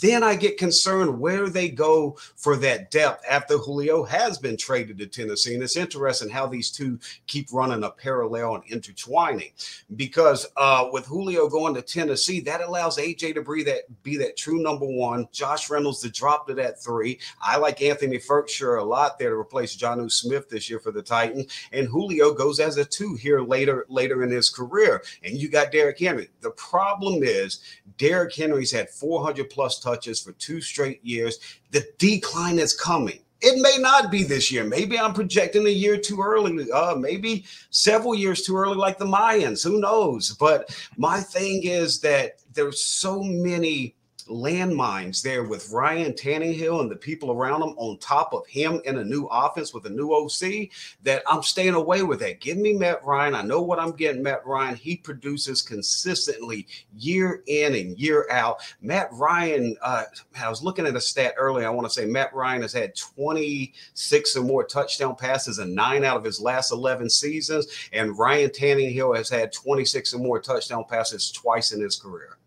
Then 0.00 0.22
I 0.22 0.34
get 0.34 0.58
concerned 0.58 1.18
where 1.18 1.48
they 1.48 1.68
go 1.68 2.18
for 2.36 2.56
that 2.56 2.90
depth 2.90 3.24
after 3.28 3.56
Julio 3.56 4.04
has 4.04 4.38
been 4.38 4.56
traded 4.56 4.98
to 4.98 5.06
Tennessee. 5.06 5.54
And 5.54 5.62
it's 5.62 5.76
interesting 5.76 6.28
how 6.28 6.46
these 6.46 6.70
two 6.70 6.98
keep 7.26 7.48
running 7.52 7.84
a 7.84 7.90
parallel 7.90 8.56
and 8.56 8.64
intertwining 8.64 9.50
because 9.96 10.46
uh, 10.56 10.88
with 10.92 11.06
Julio 11.06 11.48
going 11.48 11.74
to 11.74 11.82
Tennessee, 11.82 12.40
that 12.40 12.60
allows 12.60 12.98
AJ 12.98 13.34
to 13.34 13.42
be 13.42 13.62
that, 13.64 14.02
be 14.02 14.16
that 14.18 14.36
true 14.36 14.62
number 14.62 14.86
one. 14.86 15.28
Josh 15.32 15.70
Reynolds 15.70 16.00
to 16.00 16.10
drop 16.10 16.46
to 16.48 16.54
that 16.54 16.82
three. 16.82 17.18
I 17.40 17.56
like 17.58 17.82
Anthony 17.82 18.18
Firkser 18.18 18.80
a 18.80 18.84
lot 18.84 19.18
there 19.18 19.30
to 19.30 19.36
replace 19.36 19.76
Jonnu 19.76 20.10
Smith 20.10 20.48
this 20.48 20.68
year 20.68 20.78
for 20.78 20.92
the 20.92 21.02
Titans. 21.02 21.46
And 21.72 21.88
Julio 21.88 22.32
goes 22.32 22.60
as 22.60 22.76
a 22.76 22.84
two 22.84 23.14
here 23.14 23.40
later, 23.40 23.86
later 23.88 24.22
in 24.22 24.30
his 24.30 24.50
career. 24.50 25.02
And 25.24 25.36
you 25.36 25.48
got 25.48 25.72
Derrick 25.72 25.98
Henry. 25.98 26.28
The 26.40 26.50
problem 26.50 27.22
is 27.22 27.60
Derrick 27.98 28.34
Henry's 28.34 28.72
had 28.72 28.90
400 28.90 29.50
plus 29.50 29.78
touches 29.78 30.20
for 30.20 30.32
two 30.32 30.60
straight 30.60 31.04
years. 31.04 31.38
The 31.70 31.86
decline 31.98 32.58
is 32.58 32.74
coming. 32.74 33.20
It 33.42 33.60
may 33.60 33.76
not 33.82 34.12
be 34.12 34.22
this 34.22 34.52
year. 34.52 34.62
Maybe 34.62 34.96
I'm 34.96 35.12
projecting 35.12 35.66
a 35.66 35.70
year 35.70 35.96
too 35.96 36.22
early. 36.22 36.70
Uh, 36.70 36.94
maybe 36.94 37.44
several 37.70 38.14
years 38.14 38.42
too 38.42 38.56
early, 38.56 38.76
like 38.76 38.98
the 38.98 39.04
Mayans. 39.04 39.64
Who 39.64 39.80
knows? 39.80 40.30
But 40.38 40.70
my 40.96 41.20
thing 41.20 41.64
is 41.64 42.00
that 42.00 42.36
there's 42.54 42.84
so 42.84 43.20
many 43.20 43.96
landmines 44.28 45.22
there 45.22 45.44
with 45.44 45.70
Ryan 45.70 46.12
Tannehill 46.12 46.80
and 46.80 46.90
the 46.90 46.96
people 46.96 47.30
around 47.30 47.62
him 47.62 47.74
on 47.76 47.98
top 47.98 48.32
of 48.32 48.46
him 48.46 48.80
in 48.84 48.98
a 48.98 49.04
new 49.04 49.26
offense 49.30 49.74
with 49.74 49.86
a 49.86 49.90
new 49.90 50.12
OC 50.12 50.68
that 51.02 51.22
I'm 51.26 51.42
staying 51.42 51.74
away 51.74 52.02
with 52.02 52.20
that. 52.20 52.40
Give 52.40 52.58
me 52.58 52.72
Matt 52.72 53.04
Ryan. 53.04 53.34
I 53.34 53.42
know 53.42 53.62
what 53.62 53.78
I'm 53.78 53.92
getting, 53.92 54.22
Matt 54.22 54.46
Ryan. 54.46 54.76
He 54.76 54.96
produces 54.96 55.62
consistently 55.62 56.66
year 56.96 57.42
in 57.46 57.74
and 57.74 57.98
year 57.98 58.26
out. 58.30 58.60
Matt 58.80 59.08
Ryan, 59.12 59.76
uh, 59.82 60.04
I 60.40 60.48
was 60.48 60.62
looking 60.62 60.86
at 60.86 60.96
a 60.96 61.00
stat 61.00 61.34
earlier. 61.36 61.66
I 61.66 61.70
want 61.70 61.86
to 61.86 61.92
say 61.92 62.06
Matt 62.06 62.34
Ryan 62.34 62.62
has 62.62 62.72
had 62.72 62.96
26 62.96 64.36
or 64.36 64.42
more 64.42 64.64
touchdown 64.64 65.16
passes 65.16 65.58
in 65.58 65.74
nine 65.74 66.04
out 66.04 66.16
of 66.16 66.24
his 66.24 66.40
last 66.40 66.72
11 66.72 67.10
seasons. 67.10 67.66
And 67.92 68.18
Ryan 68.18 68.50
Tannehill 68.50 69.16
has 69.16 69.28
had 69.28 69.52
26 69.52 70.14
or 70.14 70.18
more 70.18 70.40
touchdown 70.40 70.84
passes 70.88 71.30
twice 71.30 71.72
in 71.72 71.80
his 71.80 71.96
career. 71.96 72.38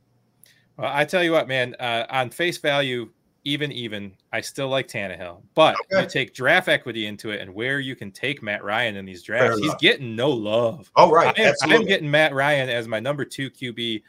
Well, 0.78 0.92
I 0.94 1.06
tell 1.06 1.24
you 1.24 1.32
what, 1.32 1.48
man. 1.48 1.76
Uh, 1.80 2.06
on 2.10 2.30
face 2.30 2.58
value, 2.58 3.10
even 3.44 3.72
even, 3.72 4.14
I 4.34 4.42
still 4.42 4.68
like 4.68 4.88
Tannehill. 4.88 5.42
But 5.54 5.76
okay. 5.92 6.02
you 6.04 6.10
take 6.10 6.34
draft 6.34 6.68
equity 6.68 7.06
into 7.06 7.32
it, 7.32 7.42
and 7.42 7.54
where 7.54 7.80
you 7.80 7.96
can 7.96 8.12
take 8.12 8.44
Matt 8.44 8.64
Ryan 8.64 8.98
in 8.98 9.06
these 9.06 9.24
drafts, 9.24 9.60
he's 9.60 9.76
getting 9.76 10.16
no 10.16 10.30
love. 10.30 10.92
Oh 10.96 11.12
right, 11.12 11.38
I 11.38 11.44
am, 11.44 11.54
I'm 11.64 11.86
getting 11.86 12.10
Matt 12.10 12.34
Ryan 12.34 12.70
as 12.70 12.88
my 12.88 13.00
number 13.00 13.24
two 13.24 13.50
QB 13.50 14.02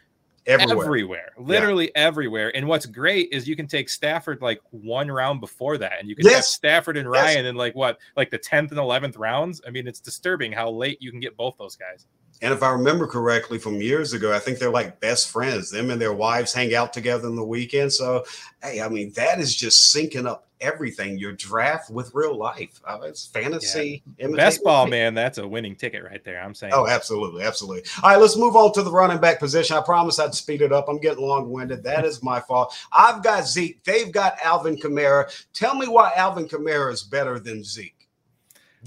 everywhere, 0.46 0.84
everywhere 0.84 1.32
literally 1.38 1.86
yeah. 1.86 2.06
everywhere. 2.06 2.56
And 2.56 2.66
what's 2.66 2.86
great 2.86 3.28
is 3.32 3.48
you 3.48 3.56
can 3.56 3.66
take 3.66 3.88
Stafford 3.88 4.40
like 4.42 4.60
one 4.70 5.10
round 5.10 5.40
before 5.40 5.78
that, 5.78 5.94
and 6.00 6.08
you 6.08 6.16
can 6.16 6.24
yes. 6.24 6.34
have 6.34 6.44
Stafford 6.44 6.96
and 6.96 7.08
Ryan 7.08 7.44
yes. 7.44 7.46
in 7.46 7.56
like 7.56 7.74
what, 7.74 7.98
like 8.16 8.30
the 8.30 8.38
tenth 8.38 8.70
and 8.70 8.80
eleventh 8.80 9.16
rounds. 9.16 9.60
I 9.66 9.70
mean, 9.70 9.86
it's 9.86 10.00
disturbing 10.00 10.52
how 10.52 10.70
late 10.70 11.00
you 11.00 11.10
can 11.10 11.20
get 11.20 11.36
both 11.36 11.56
those 11.58 11.76
guys. 11.76 12.06
And 12.42 12.52
if 12.52 12.62
I 12.62 12.70
remember 12.70 13.06
correctly 13.06 13.58
from 13.58 13.80
years 13.80 14.12
ago, 14.12 14.32
I 14.32 14.38
think 14.38 14.58
they're 14.58 14.70
like 14.70 15.00
best 15.00 15.30
friends. 15.30 15.70
Them 15.70 15.90
and 15.90 16.00
their 16.00 16.12
wives 16.12 16.52
hang 16.52 16.74
out 16.74 16.92
together 16.92 17.28
in 17.28 17.36
the 17.36 17.44
weekend. 17.44 17.92
So, 17.92 18.24
hey, 18.62 18.82
I 18.82 18.88
mean, 18.88 19.12
that 19.12 19.38
is 19.38 19.54
just 19.54 19.94
syncing 19.94 20.26
up 20.26 20.46
everything. 20.60 21.18
Your 21.18 21.32
draft 21.32 21.90
with 21.90 22.14
real 22.14 22.36
life. 22.36 22.80
Uh, 22.86 23.00
it's 23.04 23.26
fantasy. 23.26 24.02
Yeah. 24.18 24.28
Best 24.28 24.62
ball, 24.62 24.86
man. 24.86 25.14
That's 25.14 25.38
a 25.38 25.46
winning 25.46 25.76
ticket 25.76 26.04
right 26.04 26.22
there. 26.24 26.40
I'm 26.40 26.54
saying. 26.54 26.72
Oh, 26.74 26.86
absolutely. 26.86 27.42
Absolutely. 27.42 27.82
All 28.02 28.10
right, 28.10 28.20
let's 28.20 28.36
move 28.36 28.56
on 28.56 28.72
to 28.74 28.82
the 28.82 28.90
running 28.90 29.18
back 29.18 29.38
position. 29.38 29.76
I 29.76 29.80
promise 29.80 30.18
I'd 30.18 30.34
speed 30.34 30.62
it 30.62 30.72
up. 30.72 30.88
I'm 30.88 30.98
getting 30.98 31.26
long 31.26 31.50
winded. 31.50 31.82
That 31.84 32.04
is 32.04 32.22
my 32.22 32.40
fault. 32.40 32.76
I've 32.92 33.22
got 33.22 33.46
Zeke. 33.46 33.82
They've 33.84 34.12
got 34.12 34.36
Alvin 34.42 34.76
Kamara. 34.76 35.30
Tell 35.52 35.74
me 35.74 35.88
why 35.88 36.12
Alvin 36.16 36.48
Kamara 36.48 36.92
is 36.92 37.02
better 37.02 37.38
than 37.38 37.64
Zeke 37.64 37.95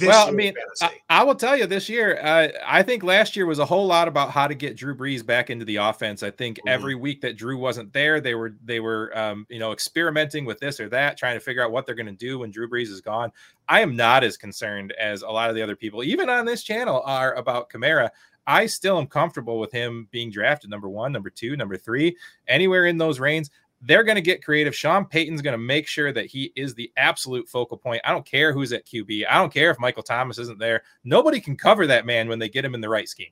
well, 0.01 0.27
I 0.27 0.31
mean, 0.31 0.53
I, 0.81 0.91
I, 1.09 1.23
will 1.23 1.35
tell 1.35 1.57
you 1.57 1.65
this 1.65 1.89
year, 1.89 2.19
uh, 2.21 2.49
I 2.65 2.83
think 2.83 3.03
last 3.03 3.35
year 3.35 3.45
was 3.45 3.59
a 3.59 3.65
whole 3.65 3.87
lot 3.87 4.07
about 4.07 4.31
how 4.31 4.47
to 4.47 4.55
get 4.55 4.75
Drew 4.75 4.95
Brees 4.95 5.25
back 5.25 5.49
into 5.49 5.65
the 5.65 5.77
offense. 5.77 6.23
I 6.23 6.31
think 6.31 6.57
mm-hmm. 6.57 6.69
every 6.69 6.95
week 6.95 7.21
that 7.21 7.37
Drew 7.37 7.57
wasn't 7.57 7.91
there, 7.93 8.19
they 8.21 8.35
were 8.35 8.55
they 8.63 8.79
were 8.79 9.17
um, 9.17 9.45
you 9.49 9.59
know 9.59 9.71
experimenting 9.71 10.45
with 10.45 10.59
this 10.59 10.79
or 10.79 10.89
that, 10.89 11.17
trying 11.17 11.35
to 11.35 11.39
figure 11.39 11.63
out 11.63 11.71
what 11.71 11.85
they're 11.85 11.95
going 11.95 12.05
to 12.05 12.11
do 12.11 12.39
when 12.39 12.51
Drew 12.51 12.69
Brees 12.69 12.89
is 12.89 13.01
gone. 13.01 13.31
I 13.67 13.81
am 13.81 13.95
not 13.95 14.23
as 14.23 14.37
concerned 14.37 14.93
as 14.93 15.21
a 15.21 15.29
lot 15.29 15.49
of 15.49 15.55
the 15.55 15.61
other 15.61 15.75
people, 15.75 16.03
even 16.03 16.29
on 16.29 16.45
this 16.45 16.63
channel, 16.63 17.01
are 17.05 17.33
about 17.35 17.69
Kamara. 17.69 18.09
I 18.47 18.65
still 18.65 18.97
am 18.97 19.05
comfortable 19.05 19.59
with 19.59 19.71
him 19.71 20.07
being 20.09 20.31
drafted 20.31 20.71
number 20.71 20.89
one, 20.89 21.11
number 21.11 21.29
two, 21.29 21.55
number 21.55 21.77
three, 21.77 22.17
anywhere 22.47 22.85
in 22.85 22.97
those 22.97 23.19
reigns 23.19 23.51
they're 23.81 24.03
going 24.03 24.15
to 24.15 24.21
get 24.21 24.43
creative. 24.43 24.75
Sean 24.75 25.05
Payton's 25.05 25.41
going 25.41 25.53
to 25.53 25.57
make 25.57 25.87
sure 25.87 26.11
that 26.11 26.25
he 26.25 26.51
is 26.55 26.73
the 26.73 26.91
absolute 26.97 27.47
focal 27.47 27.77
point. 27.77 28.01
I 28.03 28.11
don't 28.11 28.25
care 28.25 28.51
who's 28.51 28.73
at 28.73 28.85
QB. 28.85 29.25
I 29.29 29.37
don't 29.37 29.53
care 29.53 29.71
if 29.71 29.79
Michael 29.79 30.03
Thomas 30.03 30.37
isn't 30.37 30.59
there. 30.59 30.83
Nobody 31.03 31.39
can 31.39 31.55
cover 31.55 31.87
that 31.87 32.05
man 32.05 32.27
when 32.27 32.39
they 32.39 32.49
get 32.49 32.65
him 32.65 32.75
in 32.75 32.81
the 32.81 32.89
right 32.89 33.07
scheme. 33.07 33.31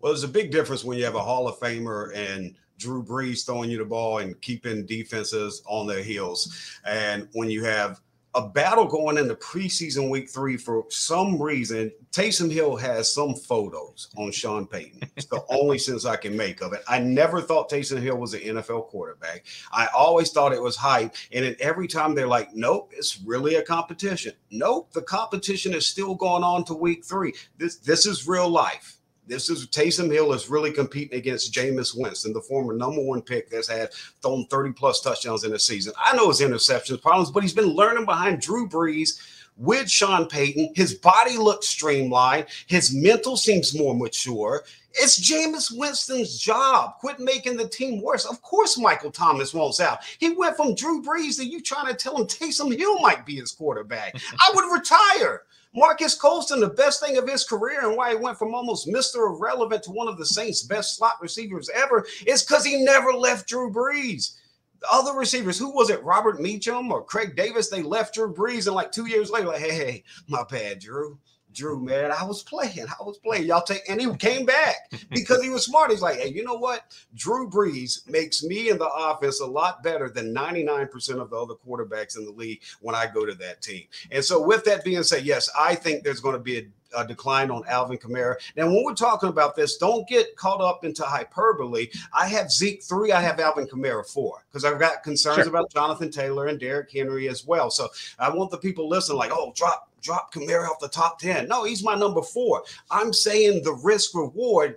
Well, 0.00 0.12
there's 0.12 0.24
a 0.24 0.28
big 0.28 0.50
difference 0.50 0.84
when 0.84 0.98
you 0.98 1.04
have 1.04 1.14
a 1.14 1.22
Hall 1.22 1.48
of 1.48 1.58
Famer 1.58 2.14
and 2.14 2.54
Drew 2.76 3.02
Brees 3.02 3.46
throwing 3.46 3.70
you 3.70 3.78
the 3.78 3.84
ball 3.84 4.18
and 4.18 4.38
keeping 4.42 4.84
defenses 4.84 5.62
on 5.66 5.86
their 5.86 6.02
heels. 6.02 6.78
And 6.84 7.28
when 7.32 7.48
you 7.48 7.64
have 7.64 8.00
a 8.34 8.48
battle 8.48 8.84
going 8.84 9.18
into 9.18 9.34
preseason 9.36 10.10
week 10.10 10.28
three 10.28 10.56
for 10.56 10.84
some 10.88 11.40
reason. 11.40 11.92
Taysom 12.10 12.50
Hill 12.50 12.76
has 12.76 13.12
some 13.12 13.34
photos 13.34 14.08
on 14.16 14.32
Sean 14.32 14.66
Payton. 14.66 15.08
It's 15.16 15.26
the 15.26 15.44
only 15.50 15.78
sense 15.78 16.04
I 16.04 16.16
can 16.16 16.36
make 16.36 16.60
of 16.60 16.72
it. 16.72 16.82
I 16.88 16.98
never 16.98 17.40
thought 17.40 17.70
Taysom 17.70 18.00
Hill 18.00 18.16
was 18.16 18.34
an 18.34 18.40
NFL 18.40 18.88
quarterback. 18.88 19.44
I 19.72 19.88
always 19.94 20.30
thought 20.30 20.52
it 20.52 20.62
was 20.62 20.76
hype. 20.76 21.14
And 21.32 21.44
then 21.44 21.56
every 21.60 21.86
time 21.86 22.14
they're 22.14 22.26
like, 22.26 22.54
nope, 22.54 22.92
it's 22.96 23.20
really 23.20 23.56
a 23.56 23.62
competition. 23.62 24.32
Nope, 24.50 24.92
the 24.92 25.02
competition 25.02 25.74
is 25.74 25.86
still 25.86 26.14
going 26.14 26.42
on 26.42 26.64
to 26.64 26.74
week 26.74 27.04
three. 27.04 27.34
This 27.58 27.76
this 27.76 28.06
is 28.06 28.26
real 28.26 28.48
life. 28.48 28.98
This 29.26 29.48
is 29.48 29.66
Taysom 29.68 30.12
Hill 30.12 30.32
is 30.34 30.50
really 30.50 30.70
competing 30.70 31.18
against 31.18 31.52
Jameis 31.52 31.96
Winston, 31.96 32.34
the 32.34 32.42
former 32.42 32.74
number 32.74 33.00
one 33.00 33.22
pick 33.22 33.48
that's 33.48 33.68
had 33.68 33.92
thrown 34.20 34.46
30 34.46 34.72
plus 34.72 35.00
touchdowns 35.00 35.44
in 35.44 35.54
a 35.54 35.58
season. 35.58 35.94
I 35.98 36.14
know 36.14 36.28
his 36.28 36.40
interceptions 36.40 37.00
problems, 37.00 37.30
but 37.30 37.42
he's 37.42 37.54
been 37.54 37.74
learning 37.74 38.04
behind 38.04 38.42
Drew 38.42 38.68
Brees 38.68 39.18
with 39.56 39.90
Sean 39.90 40.26
Payton. 40.26 40.72
His 40.74 40.94
body 40.94 41.38
looks 41.38 41.68
streamlined. 41.68 42.46
His 42.66 42.94
mental 42.94 43.36
seems 43.36 43.76
more 43.76 43.94
mature. 43.94 44.64
It's 44.94 45.18
Jameis 45.18 45.76
Winston's 45.76 46.38
job. 46.38 46.98
Quit 47.00 47.18
making 47.18 47.56
the 47.56 47.68
team 47.68 48.00
worse. 48.00 48.26
Of 48.26 48.42
course, 48.42 48.78
Michael 48.78 49.10
Thomas 49.10 49.52
wants 49.52 49.80
out. 49.80 50.04
He 50.18 50.30
went 50.30 50.56
from 50.56 50.74
Drew 50.74 51.02
Brees 51.02 51.36
to 51.36 51.44
you 51.44 51.60
trying 51.60 51.86
to 51.86 51.94
tell 51.94 52.16
him 52.16 52.26
Taysom 52.26 52.76
Hill 52.76 53.00
might 53.00 53.26
be 53.26 53.36
his 53.36 53.52
quarterback. 53.52 54.14
I 54.38 54.52
would 54.54 54.72
retire. 54.72 55.42
Marques 55.74 56.14
Colston, 56.14 56.60
the 56.60 56.68
best 56.68 57.00
thing 57.00 57.16
of 57.16 57.28
his 57.28 57.44
career 57.44 57.86
and 57.86 57.96
why 57.96 58.10
he 58.10 58.16
went 58.16 58.38
from 58.38 58.54
almost 58.54 58.88
Mr. 58.88 59.16
Irrelevant 59.28 59.82
to 59.84 59.90
one 59.90 60.06
of 60.06 60.18
the 60.18 60.26
Saints' 60.26 60.62
best 60.62 60.96
slot 60.96 61.14
receivers 61.20 61.68
ever 61.74 62.06
is 62.26 62.44
because 62.44 62.64
he 62.64 62.84
never 62.84 63.12
left 63.12 63.48
Drew 63.48 63.72
Brees. 63.72 64.36
The 64.80 64.86
other 64.92 65.18
receivers, 65.18 65.58
who 65.58 65.74
was 65.74 65.90
it? 65.90 66.02
Robert 66.04 66.38
Meachem 66.38 66.90
or 66.90 67.02
Craig 67.02 67.34
Davis? 67.34 67.70
They 67.70 67.82
left 67.82 68.14
Drew 68.14 68.32
Brees, 68.32 68.66
and 68.66 68.76
like 68.76 68.92
two 68.92 69.06
years 69.06 69.30
later, 69.30 69.48
like, 69.48 69.60
hey, 69.60 69.74
hey, 69.74 70.04
my 70.28 70.44
bad, 70.48 70.78
Drew. 70.80 71.18
Drew, 71.54 71.80
man, 71.80 72.10
I 72.12 72.24
was 72.24 72.42
playing. 72.42 72.86
I 72.88 73.02
was 73.02 73.18
playing. 73.18 73.46
Y'all 73.46 73.62
take, 73.62 73.82
and 73.88 74.00
he 74.00 74.12
came 74.16 74.44
back 74.44 74.90
because 75.10 75.42
he 75.42 75.50
was 75.50 75.64
smart. 75.64 75.90
He's 75.90 76.02
like, 76.02 76.18
hey, 76.18 76.28
you 76.28 76.44
know 76.44 76.54
what? 76.54 76.94
Drew 77.14 77.48
Brees 77.48 78.08
makes 78.08 78.42
me 78.42 78.70
in 78.70 78.78
the 78.78 78.88
offense 78.88 79.40
a 79.40 79.46
lot 79.46 79.82
better 79.82 80.08
than 80.08 80.34
99% 80.34 81.20
of 81.20 81.30
the 81.30 81.36
other 81.36 81.54
quarterbacks 81.54 82.18
in 82.18 82.24
the 82.24 82.32
league 82.32 82.60
when 82.80 82.94
I 82.94 83.06
go 83.06 83.24
to 83.24 83.34
that 83.36 83.62
team. 83.62 83.84
And 84.10 84.24
so, 84.24 84.42
with 84.42 84.64
that 84.64 84.84
being 84.84 85.02
said, 85.02 85.24
yes, 85.24 85.48
I 85.58 85.74
think 85.74 86.02
there's 86.04 86.20
going 86.20 86.34
to 86.34 86.42
be 86.42 86.58
a 86.58 86.62
a 86.96 87.06
decline 87.06 87.50
on 87.50 87.64
Alvin 87.66 87.98
Kamara. 87.98 88.36
Now, 88.56 88.66
when 88.66 88.84
we're 88.84 88.94
talking 88.94 89.28
about 89.28 89.56
this, 89.56 89.76
don't 89.76 90.06
get 90.08 90.36
caught 90.36 90.60
up 90.60 90.84
into 90.84 91.02
hyperbole. 91.02 91.88
I 92.12 92.28
have 92.28 92.50
Zeke 92.50 92.82
three, 92.82 93.12
I 93.12 93.20
have 93.20 93.40
Alvin 93.40 93.66
Kamara 93.66 94.08
four 94.08 94.44
because 94.48 94.64
I've 94.64 94.78
got 94.78 95.02
concerns 95.02 95.38
sure. 95.38 95.48
about 95.48 95.72
Jonathan 95.72 96.10
Taylor 96.10 96.46
and 96.46 96.58
Derrick 96.58 96.90
Henry 96.92 97.28
as 97.28 97.44
well. 97.44 97.70
So 97.70 97.88
I 98.18 98.30
want 98.30 98.50
the 98.50 98.58
people 98.58 98.88
listening, 98.88 99.18
like, 99.18 99.32
oh, 99.32 99.52
drop 99.54 99.90
drop 100.04 100.32
Kamara 100.32 100.68
off 100.68 100.78
the 100.78 100.88
top 100.88 101.18
10. 101.18 101.48
No, 101.48 101.64
he's 101.64 101.82
my 101.82 101.96
number 101.96 102.22
four. 102.22 102.62
I'm 102.90 103.12
saying 103.12 103.64
the 103.64 103.72
risk 103.82 104.14
reward 104.14 104.76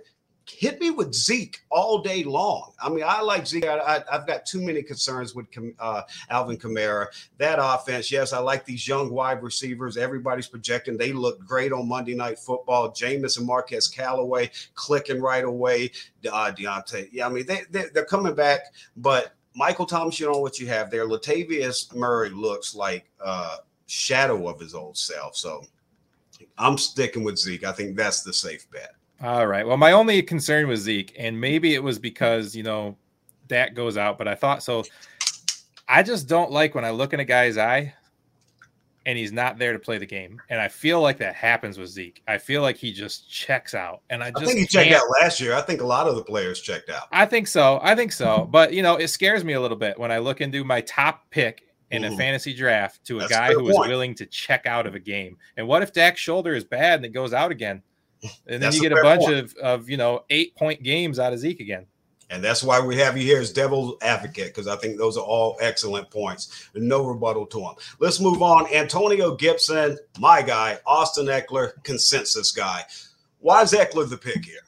hit 0.50 0.80
me 0.80 0.90
with 0.90 1.14
Zeke 1.14 1.60
all 1.70 1.98
day 1.98 2.24
long. 2.24 2.72
I 2.82 2.88
mean, 2.88 3.04
I 3.06 3.20
like 3.20 3.46
Zeke. 3.46 3.66
I, 3.66 4.02
have 4.10 4.26
got 4.26 4.46
too 4.46 4.62
many 4.62 4.82
concerns 4.82 5.34
with 5.34 5.46
uh, 5.78 6.02
Alvin 6.30 6.56
Kamara. 6.56 7.06
That 7.38 7.58
offense, 7.60 8.10
yes, 8.10 8.32
I 8.32 8.38
like 8.38 8.64
these 8.64 8.88
young 8.88 9.10
wide 9.10 9.42
receivers. 9.42 9.96
Everybody's 9.96 10.48
projecting 10.48 10.96
they 10.96 11.12
look 11.12 11.44
great 11.44 11.72
on 11.72 11.88
Monday 11.88 12.14
Night 12.14 12.38
Football. 12.38 12.90
Jameis 12.92 13.38
and 13.38 13.46
Marquez 13.46 13.88
Callaway 13.88 14.50
clicking 14.74 15.20
right 15.20 15.44
away. 15.44 15.90
Uh, 16.26 16.52
Deontay, 16.56 17.08
yeah, 17.12 17.26
I 17.26 17.28
mean 17.30 17.46
they, 17.46 17.62
they 17.70 17.84
they're 17.92 18.04
coming 18.04 18.34
back, 18.34 18.60
but 18.96 19.34
Michael 19.54 19.86
Thomas, 19.86 20.18
you 20.18 20.30
know 20.30 20.38
what 20.38 20.58
you 20.58 20.66
have 20.68 20.90
there. 20.90 21.06
Latavius 21.06 21.94
Murray 21.94 22.30
looks 22.30 22.74
like. 22.74 23.10
Uh, 23.22 23.58
shadow 23.88 24.48
of 24.48 24.60
his 24.60 24.74
old 24.74 24.96
self. 24.96 25.36
So 25.36 25.64
I'm 26.56 26.78
sticking 26.78 27.24
with 27.24 27.38
Zeke. 27.38 27.64
I 27.64 27.72
think 27.72 27.96
that's 27.96 28.22
the 28.22 28.32
safe 28.32 28.70
bet. 28.70 28.94
All 29.20 29.48
right. 29.48 29.66
Well, 29.66 29.76
my 29.76 29.92
only 29.92 30.22
concern 30.22 30.68
was 30.68 30.80
Zeke, 30.80 31.14
and 31.18 31.40
maybe 31.40 31.74
it 31.74 31.82
was 31.82 31.98
because 31.98 32.54
you 32.54 32.62
know 32.62 32.96
that 33.48 33.74
goes 33.74 33.96
out, 33.96 34.18
but 34.18 34.28
I 34.28 34.36
thought 34.36 34.62
so. 34.62 34.84
I 35.88 36.02
just 36.02 36.28
don't 36.28 36.52
like 36.52 36.74
when 36.74 36.84
I 36.84 36.90
look 36.90 37.14
in 37.14 37.20
a 37.20 37.24
guy's 37.24 37.56
eye 37.56 37.94
and 39.06 39.16
he's 39.16 39.32
not 39.32 39.56
there 39.56 39.72
to 39.72 39.78
play 39.78 39.96
the 39.96 40.04
game. 40.04 40.38
And 40.50 40.60
I 40.60 40.68
feel 40.68 41.00
like 41.00 41.16
that 41.16 41.34
happens 41.34 41.78
with 41.78 41.88
Zeke. 41.88 42.22
I 42.28 42.36
feel 42.36 42.60
like 42.60 42.76
he 42.76 42.92
just 42.92 43.30
checks 43.30 43.72
out. 43.72 44.02
And 44.10 44.22
I 44.22 44.30
just 44.30 44.42
I 44.42 44.46
think 44.46 44.58
he 44.58 44.66
checked 44.66 44.92
out 44.92 45.08
last 45.22 45.40
year. 45.40 45.54
I 45.54 45.62
think 45.62 45.80
a 45.80 45.86
lot 45.86 46.06
of 46.06 46.14
the 46.14 46.22
players 46.22 46.60
checked 46.60 46.90
out. 46.90 47.04
I 47.10 47.24
think 47.24 47.46
so. 47.46 47.80
I 47.82 47.94
think 47.94 48.12
so. 48.12 48.46
But 48.50 48.74
you 48.74 48.82
know, 48.82 48.96
it 48.96 49.08
scares 49.08 49.44
me 49.44 49.54
a 49.54 49.60
little 49.62 49.78
bit 49.78 49.98
when 49.98 50.12
I 50.12 50.18
look 50.18 50.42
into 50.42 50.62
my 50.62 50.82
top 50.82 51.22
pick 51.30 51.67
in 51.90 52.04
a 52.04 52.08
mm-hmm. 52.08 52.16
fantasy 52.16 52.54
draft 52.54 53.04
to 53.06 53.16
a 53.16 53.20
That's 53.20 53.32
guy 53.32 53.52
who 53.52 53.64
was 53.64 53.76
willing 53.78 54.14
to 54.16 54.26
check 54.26 54.66
out 54.66 54.86
of 54.86 54.94
a 54.94 54.98
game. 54.98 55.36
And 55.56 55.66
what 55.66 55.82
if 55.82 55.92
Dak's 55.92 56.20
shoulder 56.20 56.54
is 56.54 56.64
bad 56.64 56.96
and 56.96 57.06
it 57.06 57.10
goes 57.10 57.32
out 57.32 57.50
again? 57.50 57.82
And 58.46 58.62
then 58.62 58.72
you 58.72 58.80
get 58.80 58.92
a, 58.92 58.96
a 58.96 59.02
bunch 59.02 59.28
of, 59.28 59.54
of, 59.56 59.88
you 59.88 59.96
know, 59.96 60.24
eight 60.28 60.54
point 60.56 60.82
games 60.82 61.18
out 61.18 61.32
of 61.32 61.38
Zeke 61.38 61.60
again. 61.60 61.86
And 62.30 62.44
that's 62.44 62.62
why 62.62 62.78
we 62.78 62.96
have 62.96 63.16
you 63.16 63.24
here 63.24 63.40
as 63.40 63.52
devil's 63.52 63.96
advocate, 64.02 64.48
because 64.48 64.68
I 64.68 64.76
think 64.76 64.98
those 64.98 65.16
are 65.16 65.24
all 65.24 65.56
excellent 65.62 66.10
points. 66.10 66.68
No 66.74 67.06
rebuttal 67.06 67.46
to 67.46 67.60
them. 67.60 67.74
Let's 68.00 68.20
move 68.20 68.42
on. 68.42 68.66
Antonio 68.74 69.34
Gibson, 69.34 69.96
my 70.18 70.42
guy, 70.42 70.78
Austin 70.84 71.26
Ekeler, 71.26 71.82
consensus 71.84 72.52
guy. 72.52 72.82
Why 73.38 73.62
is 73.62 73.72
Ekeler 73.72 74.10
the 74.10 74.18
pick 74.18 74.44
here? 74.44 74.60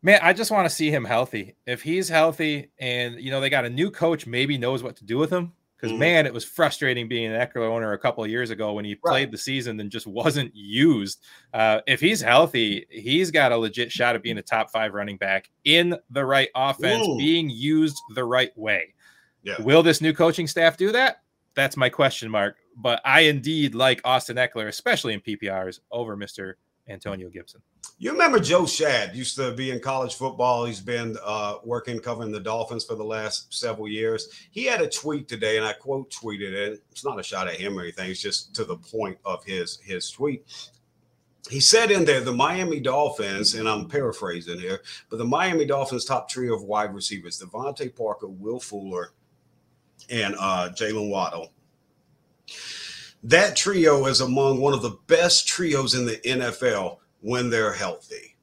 Man, 0.00 0.20
I 0.22 0.32
just 0.32 0.52
want 0.52 0.68
to 0.68 0.74
see 0.74 0.92
him 0.92 1.04
healthy. 1.04 1.56
If 1.66 1.82
he's 1.82 2.08
healthy 2.08 2.70
and 2.78 3.20
you 3.20 3.32
know 3.32 3.40
they 3.40 3.50
got 3.50 3.64
a 3.64 3.70
new 3.70 3.90
coach, 3.90 4.28
maybe 4.28 4.56
knows 4.56 4.80
what 4.80 4.94
to 4.98 5.04
do 5.04 5.18
with 5.18 5.30
him 5.30 5.54
because 5.78 5.92
mm-hmm. 5.92 6.00
man, 6.00 6.26
it 6.26 6.34
was 6.34 6.44
frustrating 6.44 7.06
being 7.06 7.32
an 7.32 7.40
Ekeler 7.40 7.70
owner 7.70 7.92
a 7.92 7.98
couple 7.98 8.24
of 8.24 8.30
years 8.30 8.50
ago 8.50 8.72
when 8.72 8.84
he 8.84 8.92
right. 8.94 9.10
played 9.10 9.30
the 9.30 9.38
season 9.38 9.78
and 9.78 9.90
just 9.90 10.06
wasn't 10.06 10.50
used. 10.54 11.22
Uh, 11.54 11.80
if 11.86 12.00
he's 12.00 12.20
healthy, 12.20 12.84
he's 12.90 13.30
got 13.30 13.52
a 13.52 13.56
legit 13.56 13.92
shot 13.92 14.16
at 14.16 14.22
being 14.22 14.38
a 14.38 14.42
top 14.42 14.70
five 14.70 14.92
running 14.92 15.16
back 15.16 15.50
in 15.64 15.96
the 16.10 16.24
right 16.24 16.48
offense, 16.56 17.06
Ooh. 17.06 17.16
being 17.16 17.48
used 17.48 17.96
the 18.14 18.24
right 18.24 18.56
way. 18.56 18.94
Yeah. 19.44 19.62
Will 19.62 19.84
this 19.84 20.00
new 20.00 20.12
coaching 20.12 20.48
staff 20.48 20.76
do 20.76 20.90
that? 20.92 21.22
That's 21.54 21.76
my 21.76 21.88
question 21.88 22.28
mark. 22.28 22.56
But 22.76 23.00
I 23.04 23.20
indeed 23.20 23.74
like 23.74 24.00
Austin 24.04 24.36
Ekeler, 24.36 24.68
especially 24.68 25.14
in 25.14 25.20
PPRs, 25.20 25.80
over 25.90 26.16
Mr. 26.16 26.54
Antonio 26.88 27.28
Gibson. 27.28 27.60
You 27.98 28.12
remember 28.12 28.38
Joe 28.38 28.62
Schad 28.62 29.14
used 29.14 29.34
to 29.36 29.52
be 29.52 29.72
in 29.72 29.80
college 29.80 30.14
football. 30.14 30.64
He's 30.64 30.80
been 30.80 31.16
uh, 31.24 31.56
working 31.64 31.98
covering 31.98 32.30
the 32.30 32.40
Dolphins 32.40 32.84
for 32.84 32.94
the 32.94 33.04
last 33.04 33.52
several 33.52 33.88
years. 33.88 34.28
He 34.50 34.64
had 34.64 34.80
a 34.80 34.88
tweet 34.88 35.26
today, 35.26 35.56
and 35.56 35.66
I 35.66 35.72
quote 35.72 36.10
tweeted 36.10 36.52
it. 36.52 36.82
It's 36.90 37.04
not 37.04 37.18
a 37.18 37.24
shot 37.24 37.48
at 37.48 37.54
him 37.54 37.76
or 37.76 37.82
anything. 37.82 38.10
It's 38.10 38.22
just 38.22 38.54
to 38.54 38.64
the 38.64 38.76
point 38.76 39.18
of 39.24 39.44
his 39.44 39.80
his 39.82 40.10
tweet. 40.10 40.70
He 41.50 41.60
said 41.60 41.90
in 41.90 42.04
there 42.04 42.20
the 42.20 42.32
Miami 42.32 42.78
Dolphins, 42.78 43.54
and 43.54 43.68
I'm 43.68 43.88
paraphrasing 43.88 44.60
here, 44.60 44.80
but 45.10 45.16
the 45.16 45.24
Miami 45.24 45.64
Dolphins 45.64 46.04
top 46.04 46.28
trio 46.28 46.54
of 46.54 46.62
wide 46.62 46.94
receivers: 46.94 47.40
DeVante 47.40 47.94
Parker, 47.96 48.28
Will 48.28 48.60
Fuller, 48.60 49.12
and 50.08 50.36
uh, 50.38 50.70
Jaylen 50.72 51.10
Waddle 51.10 51.52
that 53.24 53.56
trio 53.56 54.06
is 54.06 54.20
among 54.20 54.60
one 54.60 54.74
of 54.74 54.82
the 54.82 54.96
best 55.06 55.46
trios 55.46 55.94
in 55.94 56.06
the 56.06 56.16
NFL 56.18 56.98
when 57.20 57.50
they're 57.50 57.72
healthy. 57.72 58.36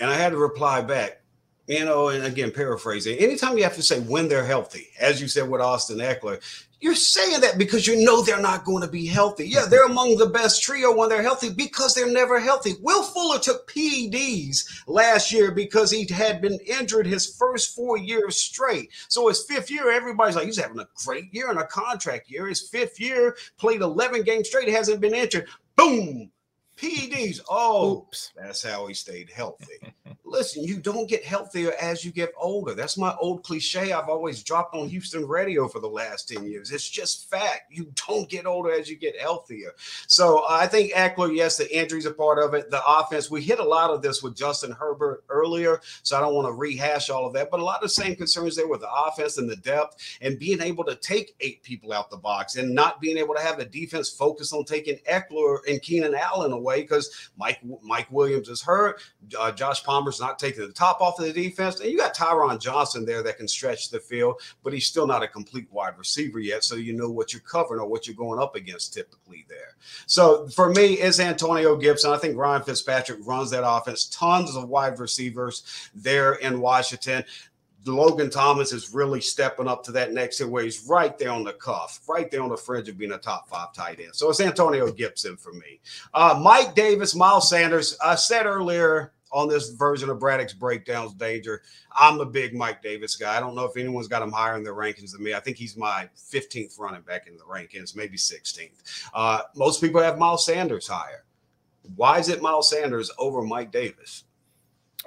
And 0.00 0.10
I 0.10 0.14
had 0.14 0.32
to 0.32 0.38
reply 0.38 0.82
back, 0.82 1.22
you 1.66 1.84
know, 1.84 2.08
and 2.08 2.24
again, 2.24 2.50
paraphrasing, 2.50 3.18
anytime 3.18 3.56
you 3.56 3.64
have 3.64 3.76
to 3.76 3.82
say 3.82 4.00
when 4.00 4.28
they're 4.28 4.44
healthy, 4.44 4.88
as 5.00 5.20
you 5.20 5.28
said 5.28 5.48
with 5.48 5.60
Austin 5.60 5.98
Ekeler, 5.98 6.40
you're 6.80 6.94
saying 6.94 7.40
that 7.40 7.58
because 7.58 7.86
you 7.86 8.04
know 8.04 8.22
they're 8.22 8.40
not 8.40 8.64
going 8.64 8.82
to 8.82 8.88
be 8.88 9.06
healthy. 9.06 9.48
Yeah, 9.48 9.64
they're 9.64 9.86
among 9.86 10.16
the 10.16 10.26
best 10.26 10.62
trio 10.62 10.94
when 10.94 11.08
they're 11.08 11.22
healthy 11.22 11.50
because 11.50 11.94
they're 11.94 12.10
never 12.10 12.38
healthy. 12.38 12.74
Will 12.80 13.02
Fuller 13.02 13.38
took 13.38 13.70
PEDs 13.70 14.82
last 14.86 15.32
year 15.32 15.50
because 15.50 15.90
he 15.90 16.06
had 16.12 16.42
been 16.42 16.58
injured 16.66 17.06
his 17.06 17.34
first 17.36 17.74
four 17.74 17.96
years 17.96 18.36
straight. 18.36 18.90
So 19.08 19.28
his 19.28 19.44
fifth 19.44 19.70
year, 19.70 19.90
everybody's 19.90 20.36
like, 20.36 20.46
he's 20.46 20.60
having 20.60 20.78
a 20.78 20.88
great 21.04 21.32
year 21.32 21.50
and 21.50 21.58
a 21.58 21.66
contract 21.66 22.30
year. 22.30 22.46
His 22.46 22.68
fifth 22.68 23.00
year, 23.00 23.36
played 23.56 23.80
11 23.80 24.22
games 24.22 24.48
straight, 24.48 24.68
hasn't 24.68 25.00
been 25.00 25.14
injured. 25.14 25.48
Boom, 25.76 26.30
PEDs. 26.76 27.40
Oh, 27.48 27.98
Oops. 27.98 28.32
that's 28.36 28.62
how 28.62 28.86
he 28.86 28.94
stayed 28.94 29.30
healthy. 29.30 29.94
Listen, 30.24 30.64
you 30.64 30.78
don't 30.78 31.08
get 31.08 31.24
healthier 31.24 31.72
as 31.80 32.04
you 32.04 32.10
get 32.10 32.32
older. 32.36 32.74
That's 32.74 32.98
my 32.98 33.14
old 33.20 33.44
cliche 33.44 33.92
I've 33.92 34.08
always 34.08 34.42
dropped 34.42 34.74
on 34.74 34.88
Houston 34.88 35.26
radio 35.26 35.68
for 35.68 35.78
the 35.78 35.88
last 35.88 36.28
10 36.28 36.44
years. 36.44 36.72
It's 36.72 36.88
just 36.88 37.30
fact. 37.30 37.70
You 37.70 37.92
don't 38.08 38.28
get 38.28 38.44
older 38.44 38.72
as 38.72 38.90
you 38.90 38.96
get 38.96 39.18
healthier. 39.18 39.70
So 40.08 40.40
uh, 40.40 40.58
I 40.60 40.66
think 40.66 40.92
Ekeler, 40.92 41.34
yes, 41.34 41.56
the 41.56 41.74
injuries 41.74 42.06
are 42.06 42.12
part 42.12 42.38
of 42.38 42.54
it. 42.54 42.70
The 42.70 42.82
offense, 42.86 43.30
we 43.30 43.40
hit 43.40 43.60
a 43.60 43.64
lot 43.64 43.90
of 43.90 44.02
this 44.02 44.22
with 44.22 44.36
Justin 44.36 44.72
Herbert 44.72 45.24
earlier. 45.28 45.80
So 46.02 46.16
I 46.16 46.20
don't 46.20 46.34
want 46.34 46.48
to 46.48 46.52
rehash 46.52 47.08
all 47.08 47.24
of 47.24 47.32
that, 47.34 47.50
but 47.50 47.60
a 47.60 47.64
lot 47.64 47.76
of 47.76 47.82
the 47.82 47.88
same 47.88 48.16
concerns 48.16 48.56
there 48.56 48.68
with 48.68 48.80
the 48.80 48.92
offense 48.92 49.38
and 49.38 49.48
the 49.48 49.56
depth 49.56 50.18
and 50.20 50.38
being 50.38 50.60
able 50.60 50.84
to 50.84 50.96
take 50.96 51.36
eight 51.40 51.62
people 51.62 51.92
out 51.92 52.10
the 52.10 52.16
box 52.16 52.56
and 52.56 52.74
not 52.74 53.00
being 53.00 53.16
able 53.16 53.34
to 53.34 53.40
have 53.40 53.60
a 53.60 53.64
defense 53.64 54.10
focus 54.10 54.52
on 54.52 54.64
taking 54.64 54.98
Ekeler 55.10 55.58
and 55.68 55.80
Keenan 55.80 56.14
Allen 56.14 56.52
away 56.52 56.65
away 56.66 56.82
because 56.82 57.30
Mike 57.36 57.60
Mike 57.82 58.10
Williams 58.10 58.48
is 58.48 58.62
hurt. 58.62 59.00
Uh, 59.38 59.52
Josh 59.52 59.84
Palmer's 59.84 60.20
not 60.20 60.38
taking 60.38 60.66
the 60.66 60.72
top 60.72 61.00
off 61.00 61.18
of 61.18 61.26
the 61.26 61.32
defense, 61.32 61.80
and 61.80 61.90
you 61.90 61.96
got 61.96 62.14
Tyron 62.14 62.60
Johnson 62.60 63.04
there 63.04 63.22
that 63.22 63.38
can 63.38 63.48
stretch 63.48 63.90
the 63.90 64.00
field, 64.00 64.40
but 64.62 64.72
he's 64.72 64.86
still 64.86 65.06
not 65.06 65.22
a 65.22 65.28
complete 65.28 65.68
wide 65.70 65.96
receiver 65.98 66.40
yet. 66.40 66.64
So 66.64 66.74
you 66.74 66.92
know 66.92 67.10
what 67.10 67.32
you're 67.32 67.42
covering 67.42 67.80
or 67.80 67.88
what 67.88 68.06
you're 68.06 68.16
going 68.16 68.40
up 68.40 68.56
against 68.56 68.94
typically 68.94 69.46
there. 69.48 69.76
So 70.06 70.48
for 70.48 70.70
me, 70.70 70.94
it's 70.94 71.20
Antonio 71.20 71.76
Gibson. 71.76 72.12
I 72.12 72.18
think 72.18 72.36
Ryan 72.36 72.62
Fitzpatrick 72.62 73.20
runs 73.24 73.50
that 73.50 73.68
offense. 73.68 74.06
Tons 74.06 74.56
of 74.56 74.68
wide 74.68 74.98
receivers 74.98 75.90
there 75.94 76.34
in 76.34 76.60
Washington. 76.60 77.24
Logan 77.86 78.30
Thomas 78.30 78.72
is 78.72 78.92
really 78.92 79.20
stepping 79.20 79.68
up 79.68 79.84
to 79.84 79.92
that 79.92 80.12
next 80.12 80.40
year 80.40 80.48
where 80.48 80.64
he's 80.64 80.86
right 80.86 81.16
there 81.18 81.30
on 81.30 81.44
the 81.44 81.52
cuff, 81.52 82.00
right 82.08 82.30
there 82.30 82.42
on 82.42 82.48
the 82.48 82.56
fringe 82.56 82.88
of 82.88 82.98
being 82.98 83.12
a 83.12 83.18
top 83.18 83.48
five 83.48 83.72
tight 83.72 84.00
end. 84.00 84.14
So 84.14 84.30
it's 84.30 84.40
Antonio 84.40 84.90
Gibson 84.90 85.36
for 85.36 85.52
me. 85.52 85.80
Uh, 86.14 86.38
Mike 86.42 86.74
Davis, 86.74 87.14
Miles 87.14 87.48
Sanders. 87.48 87.96
I 88.04 88.14
said 88.14 88.46
earlier 88.46 89.12
on 89.32 89.48
this 89.48 89.70
version 89.70 90.08
of 90.08 90.18
Braddock's 90.18 90.52
breakdowns 90.52 91.12
danger. 91.14 91.62
I'm 91.92 92.20
a 92.20 92.26
big 92.26 92.54
Mike 92.54 92.82
Davis 92.82 93.16
guy. 93.16 93.36
I 93.36 93.40
don't 93.40 93.54
know 93.54 93.64
if 93.64 93.76
anyone's 93.76 94.08
got 94.08 94.22
him 94.22 94.32
higher 94.32 94.56
in 94.56 94.62
their 94.62 94.74
rankings 94.74 95.12
than 95.12 95.22
me. 95.22 95.34
I 95.34 95.40
think 95.40 95.56
he's 95.56 95.76
my 95.76 96.08
15th 96.16 96.78
running 96.78 97.02
back 97.02 97.26
in 97.26 97.36
the 97.36 97.44
rankings, 97.44 97.96
maybe 97.96 98.16
16th. 98.16 99.08
Uh, 99.12 99.42
most 99.54 99.80
people 99.80 100.00
have 100.00 100.18
Miles 100.18 100.46
Sanders 100.46 100.86
higher. 100.86 101.24
Why 101.94 102.18
is 102.18 102.28
it 102.28 102.42
Miles 102.42 102.70
Sanders 102.70 103.10
over 103.18 103.42
Mike 103.42 103.70
Davis? 103.70 104.24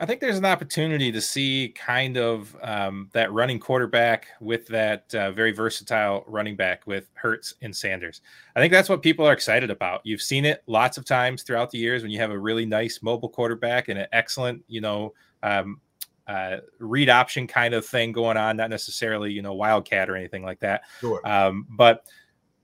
I 0.01 0.05
think 0.05 0.21
there's 0.21 0.37
an 0.37 0.45
opportunity 0.45 1.11
to 1.11 1.19
see 1.19 1.73
kind 1.75 2.17
of 2.17 2.55
um, 2.61 3.09
that 3.11 3.33
running 3.33 3.59
quarterback 3.59 4.27
with 4.39 4.65
that 4.67 5.13
uh, 5.13 5.31
very 5.31 5.51
versatile 5.51 6.23
running 6.25 6.55
back 6.55 6.87
with 6.87 7.09
Hurts 7.15 7.55
and 7.61 7.75
Sanders. 7.75 8.21
I 8.55 8.61
think 8.61 8.71
that's 8.71 8.87
what 8.87 9.01
people 9.01 9.27
are 9.27 9.33
excited 9.33 9.69
about. 9.69 9.99
You've 10.05 10.21
seen 10.21 10.45
it 10.45 10.63
lots 10.67 10.97
of 10.97 11.03
times 11.03 11.43
throughout 11.43 11.69
the 11.69 11.79
years 11.79 12.01
when 12.01 12.11
you 12.11 12.19
have 12.19 12.31
a 12.31 12.39
really 12.39 12.65
nice 12.65 13.01
mobile 13.01 13.27
quarterback 13.27 13.89
and 13.89 13.99
an 13.99 14.07
excellent, 14.13 14.63
you 14.67 14.79
know, 14.79 15.13
um, 15.43 15.81
uh, 16.27 16.57
read 16.77 17.09
option 17.09 17.45
kind 17.45 17.73
of 17.73 17.85
thing 17.85 18.13
going 18.13 18.37
on, 18.37 18.55
not 18.55 18.69
necessarily, 18.69 19.31
you 19.33 19.41
know, 19.41 19.53
wildcat 19.53 20.09
or 20.09 20.15
anything 20.15 20.43
like 20.43 20.59
that. 20.59 20.83
Sure. 21.01 21.19
Um, 21.27 21.67
but 21.71 22.05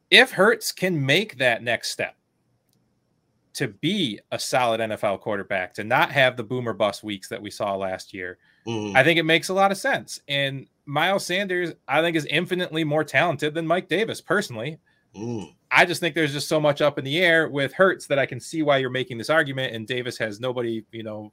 if 0.10 0.32
Hurts 0.32 0.72
can 0.72 1.06
make 1.06 1.38
that 1.40 1.64
next 1.64 1.90
step, 1.90 2.16
to 3.56 3.70
be 3.70 4.20
a 4.32 4.40
solid 4.40 4.82
NFL 4.82 5.22
quarterback, 5.22 5.74
to 5.76 5.84
not 5.84 6.12
have 6.12 6.36
the 6.36 6.44
boomer 6.44 6.74
bust 6.74 7.04
weeks 7.04 7.30
that 7.30 7.42
we 7.42 7.50
saw 7.50 7.76
last 7.76 8.14
year, 8.14 8.38
mm-hmm. 8.68 8.96
I 8.96 9.04
think 9.04 9.18
it 9.18 9.24
makes 9.24 9.50
a 9.50 9.54
lot 9.54 9.72
of 9.72 9.78
sense. 9.78 10.20
And 10.28 10.68
Miles 10.86 11.26
Sanders, 11.26 11.72
I 11.88 12.02
think, 12.02 12.18
is 12.18 12.26
infinitely 12.26 12.84
more 12.84 13.04
talented 13.04 13.54
than 13.54 13.66
Mike 13.66 13.88
Davis, 13.88 14.20
personally. 14.20 14.78
Mm. 15.16 15.54
I 15.72 15.86
just 15.86 16.02
think 16.02 16.16
there's 16.16 16.34
just 16.34 16.50
so 16.50 16.60
much 16.60 16.82
up 16.82 17.00
in 17.00 17.06
the 17.06 17.18
air 17.20 17.48
with 17.48 17.74
Hurts 17.74 18.08
that 18.08 18.20
I 18.20 18.26
can 18.26 18.42
see 18.42 18.62
why 18.62 18.78
you're 18.78 18.90
making 18.90 19.18
this 19.18 19.30
argument, 19.30 19.74
and 19.74 19.88
Davis 19.88 20.18
has 20.18 20.42
nobody, 20.42 20.84
you 20.92 21.04
know, 21.04 21.32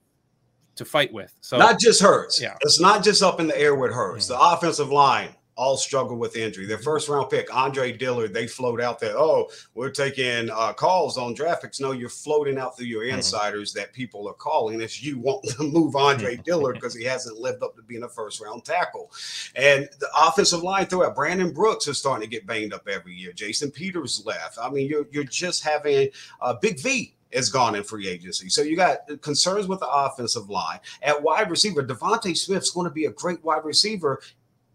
to 0.77 0.85
fight 0.85 1.13
with. 1.13 1.35
So 1.41 1.59
not 1.59 1.81
just 1.81 2.01
Hurts. 2.01 2.41
Yeah. 2.41 2.57
It's 2.61 2.81
not 2.81 3.03
just 3.03 3.23
up 3.23 3.41
in 3.41 3.49
the 3.49 3.59
air 3.59 3.75
with 3.75 3.93
Hurts. 3.93 4.29
Mm-hmm. 4.29 4.41
The 4.41 4.57
offensive 4.57 4.91
line 4.91 5.31
all 5.63 5.77
struggle 5.77 6.17
with 6.17 6.37
injury. 6.37 6.67
Their 6.67 6.79
first 6.79 7.09
round 7.09 7.31
pick, 7.31 7.55
Andre 7.55 7.93
Dillard, 7.93 8.35
they 8.35 8.49
float 8.49 8.81
out 8.81 8.99
there. 8.99 9.17
Oh, 9.17 9.49
we're 9.75 9.91
taking 9.91 10.51
uh, 10.51 10.73
calls 10.73 11.17
on 11.17 11.37
graphics. 11.37 11.81
No, 11.81 11.93
you're 11.93 12.09
floating 12.09 12.59
out 12.59 12.77
through 12.77 12.87
your 12.87 13.05
mm-hmm. 13.05 13.19
insiders 13.19 13.71
mm-hmm. 13.71 13.81
that 13.81 13.93
people 13.93 14.29
are 14.29 14.35
calling 14.35 14.81
as 14.83 15.05
you 15.05 15.19
want 15.19 15.45
to 15.51 15.63
move 15.63 15.95
Andre 15.95 16.37
Dillard 16.37 16.75
because 16.75 16.95
he 16.95 17.05
hasn't 17.05 17.39
lived 17.39 17.63
up 17.63 17.77
to 17.77 17.83
being 17.83 18.03
a 18.03 18.09
first 18.09 18.41
round 18.41 18.65
tackle. 18.65 19.13
And 19.55 19.89
the 20.01 20.09
offensive 20.17 20.63
line 20.63 20.87
throughout, 20.87 21.15
Brandon 21.15 21.53
Brooks 21.53 21.87
is 21.87 21.97
starting 21.97 22.29
to 22.29 22.31
get 22.31 22.47
banged 22.47 22.73
up 22.73 22.89
every 22.89 23.15
year. 23.15 23.33
Jason 23.33 23.71
Peters 23.71 24.25
left. 24.27 24.59
I 24.61 24.69
mean, 24.69 24.89
you're 24.89 25.07
you're 25.13 25.23
just 25.23 25.63
having 25.63 26.09
a 26.41 26.55
Big 26.55 26.81
V 26.81 27.15
is 27.33 27.49
gone 27.49 27.75
in 27.75 27.83
free 27.83 28.09
agency. 28.09 28.49
So 28.49 28.63
you 28.63 28.77
got 28.77 28.99
concerns 29.23 29.67
with 29.67 29.81
the 29.81 29.89
offensive 29.89 30.51
line. 30.51 30.79
At 31.03 31.23
wide 31.23 31.51
receiver, 31.51 31.83
DeVonta 31.83 32.37
Smith's 32.37 32.71
going 32.71 32.85
to 32.85 32.93
be 32.93 33.07
a 33.07 33.13
great 33.13 33.43
wide 33.43 33.65
receiver 33.65 34.21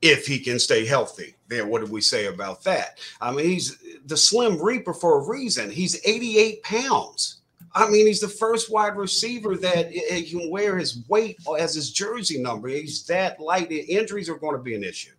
if 0.02 0.26
he 0.26 0.40
can 0.40 0.60
stay 0.60 0.86
healthy. 0.86 1.36
Then 1.48 1.70
what 1.70 1.82
did 1.82 1.92
we 1.92 2.02
say 2.02 2.28
about 2.28 2.64
that? 2.64 3.00
I 3.22 3.32
mean, 3.32 3.46
he's 3.46 3.78
the 4.06 4.18
Slim 4.18 4.62
Reaper 4.62 4.94
for 4.94 5.20
a 5.20 5.28
reason. 5.28 5.70
He's 5.70 6.00
88 6.06 6.64
pounds. 6.64 7.42
I 7.78 7.88
mean, 7.88 8.08
he's 8.08 8.22
the 8.22 8.28
first 8.28 8.72
wide 8.72 8.98
receiver 8.98 9.56
that 9.58 9.94
can 10.28 10.50
wear 10.50 10.80
his 10.80 11.04
weight 11.08 11.38
as 11.60 11.76
his 11.76 11.92
jersey 11.92 12.42
number. 12.42 12.70
He's 12.70 13.06
that 13.06 13.40
light. 13.40 13.72
Injuries 13.72 14.30
are 14.30 14.38
going 14.38 14.58
to 14.58 14.62
be 14.62 14.74
an 14.74 14.84
issue. 14.84 15.12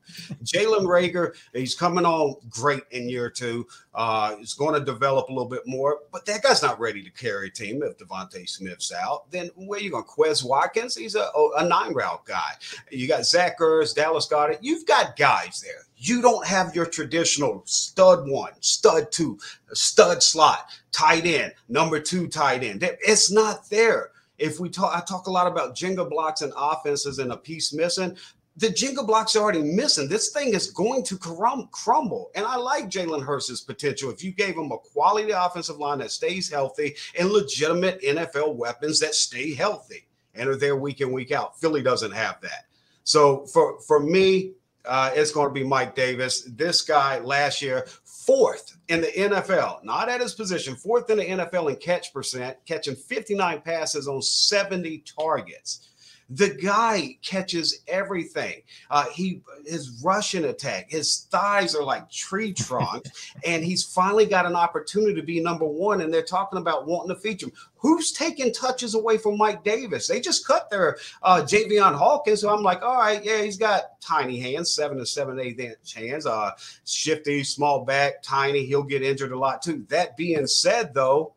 Jalen 0.42 0.82
Reagor, 0.82 1.36
he's 1.52 1.76
coming 1.76 2.04
on 2.04 2.34
great 2.50 2.82
in 2.90 3.08
year 3.08 3.30
two. 3.30 3.64
Uh, 3.94 4.34
he's 4.36 4.54
going 4.54 4.74
to 4.74 4.84
develop 4.84 5.28
a 5.28 5.32
little 5.32 5.48
bit 5.48 5.66
more, 5.66 6.00
but 6.10 6.26
that 6.26 6.42
guy's 6.42 6.62
not 6.62 6.80
ready 6.80 7.00
to 7.02 7.10
carry 7.10 7.46
a 7.46 7.50
team 7.50 7.82
if 7.84 7.96
DeVonta 7.96 8.48
Smith's 8.48 8.92
out. 8.92 9.30
Then 9.30 9.50
where 9.54 9.78
you 9.78 9.92
going? 9.92 10.04
Quez 10.04 10.44
Watkins, 10.44 10.96
he's 10.96 11.14
a, 11.14 11.30
a 11.58 11.64
nine 11.64 11.92
route 11.92 12.24
guy. 12.26 12.52
You 12.90 13.06
got 13.06 13.24
Zach 13.24 13.60
Ertz, 13.60 13.94
Dallas 13.94 14.26
Goedert. 14.26 14.58
You've 14.62 14.86
got 14.86 15.16
guys 15.16 15.62
there. 15.64 15.84
You 15.98 16.22
don't 16.22 16.46
have 16.46 16.74
your 16.74 16.86
traditional 16.86 17.62
stud 17.66 18.28
one, 18.28 18.52
stud 18.60 19.10
two, 19.10 19.38
stud 19.72 20.22
slot, 20.22 20.70
tight 20.92 21.26
end, 21.26 21.52
number 21.68 22.00
two 22.00 22.28
tight 22.28 22.62
end. 22.62 22.82
It's 22.82 23.30
not 23.30 23.68
there 23.68 24.10
if 24.38 24.60
we 24.60 24.68
talk, 24.68 24.96
I 24.96 25.00
talk 25.00 25.26
a 25.26 25.32
lot 25.32 25.48
about 25.48 25.74
Jenga 25.74 26.08
blocks 26.08 26.42
and 26.42 26.52
offenses 26.56 27.18
and 27.18 27.32
a 27.32 27.36
piece 27.36 27.72
missing 27.72 28.16
the 28.58 28.66
Jenga 28.66 29.06
blocks 29.06 29.36
are 29.36 29.42
already 29.42 29.62
missing. 29.62 30.08
This 30.08 30.30
thing 30.30 30.52
is 30.52 30.72
going 30.72 31.04
to 31.04 31.16
crum- 31.16 31.68
crumble. 31.70 32.32
And 32.34 32.44
I 32.44 32.56
like 32.56 32.90
Jalen 32.90 33.24
Hurts' 33.24 33.60
potential. 33.60 34.10
If 34.10 34.24
you 34.24 34.32
gave 34.32 34.56
him 34.56 34.72
a 34.72 34.78
quality 34.78 35.30
offensive 35.30 35.78
line 35.78 35.98
that 35.98 36.10
stays 36.10 36.50
healthy 36.50 36.96
and 37.16 37.30
legitimate 37.30 38.02
NFL 38.02 38.56
weapons 38.56 38.98
that 38.98 39.14
stay 39.14 39.54
healthy 39.54 40.08
and 40.34 40.48
are 40.48 40.56
there 40.56 40.74
week 40.74 41.00
in, 41.00 41.12
week 41.12 41.30
out. 41.30 41.60
Philly 41.60 41.82
doesn't 41.82 42.10
have 42.10 42.40
that. 42.40 42.66
So 43.04 43.46
for, 43.46 43.80
for 43.82 44.00
me, 44.00 44.54
uh, 44.88 45.10
it's 45.14 45.30
going 45.30 45.48
to 45.48 45.54
be 45.54 45.64
Mike 45.64 45.94
Davis. 45.94 46.42
This 46.42 46.82
guy 46.82 47.18
last 47.20 47.62
year, 47.62 47.86
fourth 48.04 48.76
in 48.88 49.02
the 49.02 49.06
NFL, 49.08 49.84
not 49.84 50.08
at 50.08 50.20
his 50.20 50.34
position, 50.34 50.74
fourth 50.74 51.10
in 51.10 51.18
the 51.18 51.24
NFL 51.24 51.70
in 51.70 51.76
catch 51.76 52.12
percent, 52.12 52.56
catching 52.66 52.96
59 52.96 53.60
passes 53.60 54.08
on 54.08 54.22
70 54.22 55.04
targets. 55.18 55.87
The 56.30 56.50
guy 56.50 57.16
catches 57.22 57.82
everything. 57.88 58.62
Uh, 58.90 59.06
he 59.12 59.40
his 59.64 60.02
Russian 60.04 60.44
attack, 60.44 60.90
his 60.90 61.26
thighs 61.30 61.74
are 61.74 61.82
like 61.82 62.10
tree 62.10 62.52
trunks, 62.54 63.32
and 63.46 63.64
he's 63.64 63.82
finally 63.82 64.26
got 64.26 64.44
an 64.44 64.54
opportunity 64.54 65.14
to 65.14 65.22
be 65.22 65.40
number 65.40 65.64
one. 65.64 66.02
And 66.02 66.12
they're 66.12 66.22
talking 66.22 66.58
about 66.58 66.86
wanting 66.86 67.14
to 67.14 67.20
feature 67.20 67.46
him. 67.46 67.52
Who's 67.76 68.12
taking 68.12 68.52
touches 68.52 68.94
away 68.94 69.18
from 69.18 69.38
Mike 69.38 69.64
Davis? 69.64 70.06
They 70.06 70.20
just 70.20 70.46
cut 70.46 70.68
their 70.68 70.98
uh, 71.22 71.42
Javian 71.42 71.94
Hawkins. 71.94 72.40
So 72.40 72.50
I'm 72.50 72.62
like, 72.62 72.82
all 72.82 72.98
right, 72.98 73.24
yeah, 73.24 73.42
he's 73.42 73.56
got 73.56 74.00
tiny 74.00 74.38
hands, 74.38 74.74
seven 74.74 74.98
to 74.98 75.06
seven 75.06 75.38
eighth 75.38 75.60
inch 75.60 75.94
hands, 75.94 76.26
uh, 76.26 76.50
shifty, 76.84 77.42
small 77.44 77.84
back, 77.84 78.22
tiny. 78.22 78.66
He'll 78.66 78.82
get 78.82 79.02
injured 79.02 79.32
a 79.32 79.38
lot 79.38 79.62
too. 79.62 79.86
That 79.88 80.16
being 80.16 80.46
said, 80.46 80.92
though, 80.92 81.34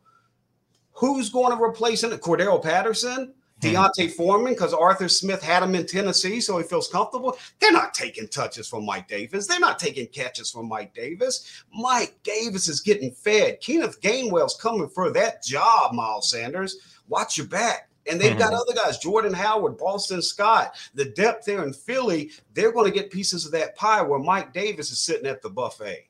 who's 0.92 1.30
going 1.30 1.56
to 1.56 1.62
replace 1.62 2.02
him? 2.02 2.10
Cordarrelle 2.10 2.62
Patterson? 2.62 3.34
Hmm. 3.62 3.72
D'Onta 3.72 4.10
Foreman 4.10 4.54
because 4.54 4.74
Arthur 4.74 5.08
Smith 5.08 5.42
had 5.42 5.62
him 5.62 5.74
in 5.74 5.86
Tennessee, 5.86 6.40
so 6.40 6.58
he 6.58 6.64
feels 6.64 6.88
comfortable. 6.88 7.36
They're 7.60 7.72
not 7.72 7.94
taking 7.94 8.28
touches 8.28 8.68
from 8.68 8.84
Mike 8.84 9.08
Davis. 9.08 9.46
They're 9.46 9.60
not 9.60 9.78
taking 9.78 10.06
catches 10.08 10.50
from 10.50 10.68
Mike 10.68 10.94
Davis. 10.94 11.64
Mike 11.72 12.18
Davis 12.22 12.68
is 12.68 12.80
getting 12.80 13.12
fed. 13.12 13.60
Kenneth 13.60 14.00
Gainwell's 14.00 14.56
coming 14.60 14.88
for 14.88 15.10
that 15.12 15.42
job, 15.42 15.94
Miles 15.94 16.30
Sanders. 16.30 16.78
Watch 17.08 17.38
your 17.38 17.46
back. 17.46 17.88
And 18.10 18.20
they've 18.20 18.30
mm-hmm. 18.30 18.40
got 18.40 18.52
other 18.52 18.74
guys, 18.74 18.98
Jordan 18.98 19.32
Howard, 19.32 19.78
Boston 19.78 20.22
Scott, 20.22 20.74
the 20.94 21.04
depth 21.04 21.44
there 21.44 21.62
in 21.62 21.72
Philly. 21.72 22.32
They're 22.52 22.72
going 22.72 22.90
to 22.90 22.98
get 22.98 23.12
pieces 23.12 23.46
of 23.46 23.52
that 23.52 23.76
pie 23.76 24.02
where 24.02 24.18
Mike 24.18 24.52
Davis 24.52 24.90
is 24.90 24.98
sitting 24.98 25.26
at 25.26 25.40
the 25.40 25.50
buffet. 25.50 26.08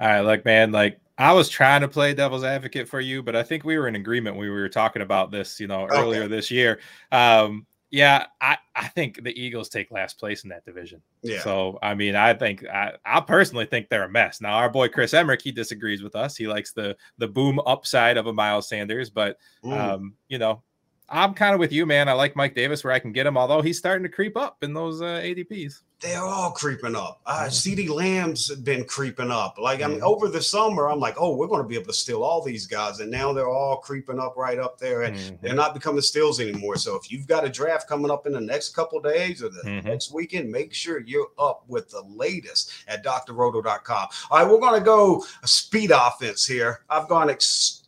All 0.00 0.08
right, 0.08 0.20
look, 0.20 0.44
man, 0.44 0.72
like 0.72 0.98
I 1.18 1.32
was 1.32 1.48
trying 1.48 1.80
to 1.80 1.88
play 1.88 2.14
devil's 2.14 2.44
advocate 2.44 2.88
for 2.88 3.00
you, 3.00 3.22
but 3.22 3.34
I 3.34 3.42
think 3.42 3.64
we 3.64 3.76
were 3.76 3.88
in 3.88 3.96
agreement 3.96 4.36
when 4.36 4.46
we 4.46 4.50
were 4.50 4.68
talking 4.68 5.02
about 5.02 5.32
this, 5.32 5.58
you 5.58 5.66
know, 5.66 5.82
okay. 5.82 6.00
earlier 6.00 6.28
this 6.28 6.50
year. 6.50 6.78
Um, 7.10 7.66
yeah, 7.90 8.26
I, 8.40 8.58
I 8.76 8.88
think 8.88 9.24
the 9.24 9.40
Eagles 9.40 9.68
take 9.68 9.90
last 9.90 10.18
place 10.18 10.44
in 10.44 10.50
that 10.50 10.64
division. 10.64 11.02
Yeah. 11.22 11.40
So 11.40 11.78
I 11.82 11.94
mean, 11.94 12.14
I 12.14 12.34
think 12.34 12.64
I, 12.66 12.92
I 13.04 13.20
personally 13.20 13.64
think 13.64 13.88
they're 13.88 14.04
a 14.04 14.08
mess. 14.08 14.40
Now 14.40 14.54
our 14.54 14.70
boy 14.70 14.88
Chris 14.88 15.14
Emmerich, 15.14 15.42
he 15.42 15.50
disagrees 15.50 16.02
with 16.02 16.14
us. 16.14 16.36
He 16.36 16.46
likes 16.46 16.72
the 16.72 16.96
the 17.16 17.26
boom 17.26 17.58
upside 17.66 18.16
of 18.16 18.26
a 18.26 18.32
Miles 18.32 18.68
Sanders, 18.68 19.10
but 19.10 19.38
um, 19.64 20.14
you 20.28 20.38
know, 20.38 20.62
I'm 21.08 21.32
kind 21.32 21.54
of 21.54 21.60
with 21.60 21.72
you, 21.72 21.86
man. 21.86 22.08
I 22.08 22.12
like 22.12 22.36
Mike 22.36 22.54
Davis 22.54 22.84
where 22.84 22.92
I 22.92 22.98
can 22.98 23.12
get 23.12 23.26
him, 23.26 23.38
although 23.38 23.62
he's 23.62 23.78
starting 23.78 24.02
to 24.02 24.10
creep 24.10 24.36
up 24.36 24.62
in 24.62 24.74
those 24.74 25.00
uh, 25.00 25.22
ADPs 25.24 25.80
they're 26.00 26.24
all 26.24 26.52
creeping 26.52 26.94
up. 26.94 27.20
Uh, 27.26 27.46
CeeDee 27.46 27.88
Lamb's 27.88 28.54
been 28.56 28.84
creeping 28.84 29.32
up. 29.32 29.58
Like, 29.58 29.82
I 29.82 29.88
mean, 29.88 30.02
over 30.02 30.28
the 30.28 30.40
summer, 30.40 30.88
I'm 30.88 31.00
like, 31.00 31.16
oh, 31.18 31.34
we're 31.34 31.48
going 31.48 31.62
to 31.62 31.68
be 31.68 31.74
able 31.74 31.86
to 31.86 31.92
steal 31.92 32.22
all 32.22 32.40
these 32.40 32.66
guys. 32.66 33.00
And 33.00 33.10
now 33.10 33.32
they're 33.32 33.48
all 33.48 33.78
creeping 33.78 34.20
up 34.20 34.36
right 34.36 34.58
up 34.60 34.78
there. 34.78 35.02
And 35.02 35.16
mm-hmm. 35.16 35.34
they're 35.40 35.56
not 35.56 35.74
becoming 35.74 36.00
steals 36.00 36.40
anymore. 36.40 36.76
So 36.76 36.94
if 36.94 37.10
you've 37.10 37.26
got 37.26 37.44
a 37.44 37.48
draft 37.48 37.88
coming 37.88 38.12
up 38.12 38.26
in 38.26 38.32
the 38.32 38.40
next 38.40 38.76
couple 38.76 39.00
days 39.00 39.42
or 39.42 39.48
the 39.48 39.62
mm-hmm. 39.62 39.88
next 39.88 40.12
weekend, 40.12 40.50
make 40.50 40.72
sure 40.72 41.00
you're 41.00 41.30
up 41.36 41.64
with 41.66 41.90
the 41.90 42.02
latest 42.02 42.72
at 42.86 43.04
drroto.com. 43.04 44.08
All 44.30 44.38
right, 44.38 44.48
we're 44.48 44.60
going 44.60 44.78
to 44.78 44.84
go 44.84 45.24
speed 45.44 45.90
offense 45.90 46.46
here. 46.46 46.84
I've 46.88 47.08
gone 47.08 47.28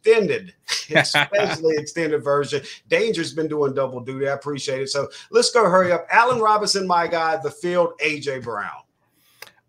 extended, 0.02 0.54
especially 0.94 1.76
extended 1.76 2.22
version. 2.22 2.62
Danger's 2.88 3.32
been 3.32 3.48
doing 3.48 3.74
double 3.74 4.00
duty. 4.00 4.28
I 4.28 4.32
appreciate 4.32 4.82
it. 4.82 4.88
So 4.88 5.08
let's 5.30 5.50
go 5.50 5.68
hurry 5.68 5.92
up. 5.92 6.06
Allen 6.10 6.40
Robinson, 6.40 6.86
my 6.86 7.06
guy, 7.06 7.36
the 7.42 7.50
field 7.50 7.92
AJ 8.04 8.44
Brown? 8.44 8.70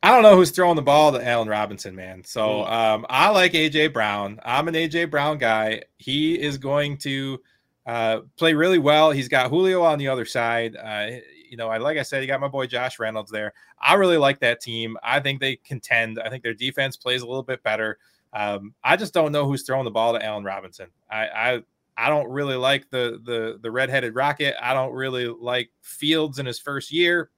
I 0.04 0.10
don't 0.10 0.24
know 0.24 0.36
who's 0.36 0.50
throwing 0.50 0.76
the 0.76 0.82
ball 0.82 1.12
to 1.12 1.26
Allen 1.26 1.48
Robinson, 1.48 1.96
man. 1.96 2.24
So 2.24 2.66
um, 2.66 3.06
I 3.10 3.30
like 3.30 3.54
AJ 3.54 3.94
Brown. 3.94 4.40
I'm 4.44 4.68
an 4.68 4.74
AJ 4.74 5.12
Brown 5.12 5.38
guy. 5.38 5.84
He 5.98 6.42
is 6.42 6.58
going 6.58 6.98
to 7.00 7.40
uh, 7.86 8.22
play 8.36 8.56
really 8.56 8.80
well. 8.80 9.12
He's 9.12 9.28
got 9.28 9.52
Julio 9.52 9.84
on 9.84 10.00
the 10.00 10.08
other 10.08 10.26
side. 10.26 10.76
Uh, 10.76 11.18
you 11.48 11.56
know, 11.56 11.68
I 11.68 11.78
like 11.78 11.98
I 11.98 12.04
said, 12.04 12.24
you 12.24 12.28
got 12.28 12.40
my 12.40 12.48
boy 12.48 12.66
Josh 12.66 12.98
Reynolds 12.98 13.30
there. 13.30 13.54
I 13.80 13.94
really 13.94 14.18
like 14.18 14.40
that 14.40 14.60
team. 14.60 14.98
I 15.04 15.20
think 15.20 15.40
they 15.40 15.58
contend. 15.58 16.20
I 16.20 16.30
think 16.30 16.42
their 16.42 16.54
defense 16.54 16.98
plays 16.98 17.22
a 17.22 17.28
little 17.28 17.44
bit 17.44 17.62
better. 17.62 18.00
Um, 18.34 18.74
I 18.84 18.96
just 18.96 19.14
don't 19.14 19.32
know 19.32 19.46
who's 19.46 19.64
throwing 19.64 19.86
the 19.86 19.92
ball 19.92 20.14
to 20.14 20.26
Allen 20.26 20.44
Robinson. 20.44 20.88
I, 21.10 21.28
I 21.28 21.64
I 21.98 22.10
don't 22.10 22.30
really 22.30 22.56
like 22.56 22.90
the 22.90 23.20
the 23.24 23.60
the 23.62 23.70
redheaded 23.72 24.16
rocket. 24.16 24.56
I 24.62 24.74
don't 24.74 24.94
really 24.94 25.28
like 25.28 25.70
Fields 25.82 26.40
in 26.40 26.46
his 26.46 26.60
first 26.60 26.92
year. 26.92 27.30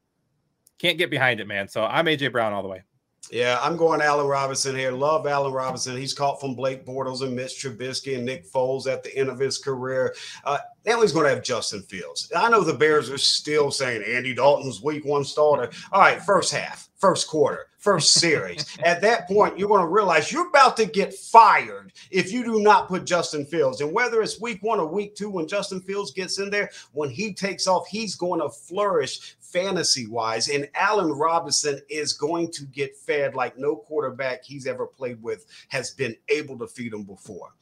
Can't 0.77 0.97
get 0.97 1.09
behind 1.09 1.39
it, 1.39 1.47
man. 1.47 1.67
So 1.67 1.83
I'm 1.83 2.05
AJ 2.05 2.31
Brown 2.31 2.53
all 2.53 2.61
the 2.61 2.69
way. 2.69 2.83
Yeah, 3.31 3.57
I'm 3.61 3.77
going 3.77 4.01
Allen 4.01 4.27
Robinson 4.27 4.75
here. 4.75 4.91
Love 4.91 5.25
Allen 5.25 5.53
Robinson. 5.53 5.95
He's 5.95 6.13
caught 6.13 6.41
from 6.41 6.55
Blake 6.55 6.85
Bortles 6.85 7.21
and 7.21 7.33
Mitch 7.33 7.63
Trubisky 7.63 8.15
and 8.17 8.25
Nick 8.25 8.45
Foles 8.51 8.85
at 8.85 9.01
the 9.01 9.15
end 9.17 9.29
of 9.29 9.39
his 9.39 9.57
career. 9.57 10.13
Uh, 10.43 10.57
Now 10.85 11.01
he's 11.01 11.13
going 11.13 11.23
to 11.25 11.33
have 11.33 11.43
Justin 11.43 11.83
Fields. 11.83 12.29
I 12.35 12.49
know 12.49 12.61
the 12.63 12.73
Bears 12.73 13.09
are 13.09 13.17
still 13.17 13.71
saying 13.71 14.03
Andy 14.03 14.35
Dalton's 14.35 14.83
week 14.83 15.05
one 15.05 15.23
starter. 15.23 15.71
All 15.93 16.01
right, 16.01 16.21
first 16.21 16.53
half, 16.53 16.89
first 16.97 17.27
quarter, 17.29 17.67
first 17.83 18.13
series. 18.13 18.65
At 18.85 19.01
that 19.01 19.27
point, 19.27 19.59
you're 19.59 19.67
going 19.67 19.81
to 19.81 19.87
realize 19.87 20.31
you're 20.31 20.47
about 20.47 20.77
to 20.77 20.85
get 20.85 21.13
fired 21.13 21.91
if 22.11 22.31
you 22.31 22.45
do 22.45 22.61
not 22.61 22.87
put 22.87 23.05
Justin 23.05 23.45
Fields. 23.45 23.81
And 23.81 23.91
whether 23.91 24.21
it's 24.21 24.39
week 24.39 24.63
one 24.63 24.79
or 24.79 24.87
week 24.87 25.15
two, 25.15 25.29
when 25.29 25.47
Justin 25.47 25.81
Fields 25.81 26.11
gets 26.11 26.39
in 26.39 26.49
there, 26.49 26.69
when 26.93 27.09
he 27.09 27.33
takes 27.33 27.67
off, 27.67 27.85
he's 27.87 28.15
going 28.15 28.39
to 28.39 28.49
flourish 28.49 29.35
fantasy 29.53 30.07
wise. 30.07 30.49
And 30.49 30.67
Allen 30.75 31.11
Robinson 31.11 31.79
is 31.89 32.13
going 32.13 32.51
to 32.51 32.65
get 32.65 32.97
fed 32.97 33.35
like 33.35 33.57
no 33.57 33.75
quarterback 33.75 34.43
he's 34.43 34.67
ever 34.67 34.87
played 34.87 35.21
with 35.21 35.45
has 35.69 35.91
been 35.91 36.15
able 36.29 36.57
to 36.57 36.67
feed 36.67 36.93
him 36.93 37.03
before. 37.03 37.53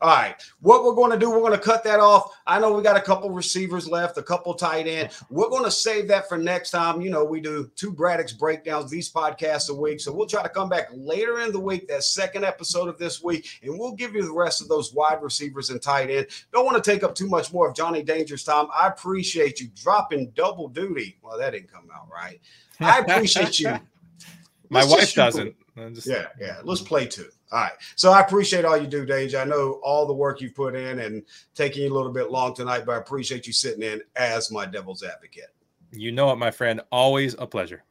All 0.00 0.16
right, 0.16 0.34
what 0.60 0.84
we're 0.84 0.94
going 0.94 1.10
to 1.10 1.18
do, 1.18 1.30
we're 1.30 1.40
going 1.40 1.52
to 1.52 1.58
cut 1.58 1.84
that 1.84 2.00
off. 2.00 2.32
I 2.46 2.60
know 2.60 2.72
we 2.72 2.82
got 2.82 2.96
a 2.96 3.02
couple 3.02 3.30
receivers 3.30 3.88
left, 3.88 4.16
a 4.16 4.22
couple 4.22 4.54
tight 4.54 4.86
end. 4.86 5.10
We're 5.28 5.50
going 5.50 5.64
to 5.64 5.70
save 5.70 6.08
that 6.08 6.28
for 6.28 6.38
next 6.38 6.70
time. 6.70 7.00
You 7.00 7.10
know, 7.10 7.24
we 7.24 7.40
do 7.40 7.70
two 7.74 7.92
Braddock's 7.92 8.32
breakdowns 8.32 8.90
these 8.90 9.12
podcasts 9.12 9.70
a 9.70 9.74
week. 9.74 10.00
So 10.00 10.12
we'll 10.12 10.26
try 10.26 10.42
to 10.42 10.48
come 10.48 10.68
back 10.68 10.88
later 10.94 11.40
in 11.40 11.52
the 11.52 11.60
week, 11.60 11.88
that 11.88 12.04
second 12.04 12.44
episode 12.44 12.88
of 12.88 12.98
this 12.98 13.22
week, 13.22 13.48
and 13.62 13.78
we'll 13.78 13.92
give 13.92 14.14
you 14.14 14.22
the 14.22 14.32
rest 14.32 14.62
of 14.62 14.68
those 14.68 14.94
wide 14.94 15.22
receivers 15.22 15.70
and 15.70 15.82
tight 15.82 16.10
end. 16.10 16.26
Don't 16.52 16.64
want 16.64 16.82
to 16.82 16.90
take 16.90 17.02
up 17.02 17.14
too 17.14 17.28
much 17.28 17.52
more 17.52 17.68
of 17.68 17.74
Johnny 17.74 18.02
Danger's 18.02 18.44
time. 18.44 18.66
I 18.74 18.88
appreciate 18.88 19.60
you 19.60 19.68
dropping 19.74 20.30
double 20.30 20.68
duty. 20.68 21.18
Well, 21.22 21.38
that 21.40 21.50
didn't 21.50 21.72
come 21.72 21.88
out 21.94 22.08
right. 22.12 22.40
I 22.80 23.00
appreciate 23.00 23.58
you. 23.58 23.78
My 24.68 24.84
wife 24.84 25.14
doesn't. 25.14 25.54
Just... 25.94 26.06
Yeah, 26.06 26.26
yeah. 26.38 26.58
Let's 26.62 26.80
play 26.80 27.06
two. 27.06 27.28
All 27.52 27.60
right. 27.60 27.72
So 27.96 28.12
I 28.12 28.20
appreciate 28.20 28.64
all 28.64 28.76
you 28.76 28.86
do, 28.86 29.04
Dage. 29.04 29.34
I 29.34 29.44
know 29.44 29.80
all 29.82 30.06
the 30.06 30.14
work 30.14 30.40
you've 30.40 30.54
put 30.54 30.76
in 30.76 31.00
and 31.00 31.22
taking 31.54 31.82
you 31.82 31.92
a 31.92 31.94
little 31.94 32.12
bit 32.12 32.30
long 32.30 32.54
tonight, 32.54 32.84
but 32.86 32.92
I 32.92 32.98
appreciate 32.98 33.46
you 33.46 33.52
sitting 33.52 33.82
in 33.82 34.00
as 34.14 34.52
my 34.52 34.66
devil's 34.66 35.02
advocate. 35.02 35.52
You 35.90 36.12
know 36.12 36.30
it, 36.30 36.36
my 36.36 36.52
friend. 36.52 36.80
Always 36.92 37.34
a 37.38 37.46
pleasure. 37.46 37.82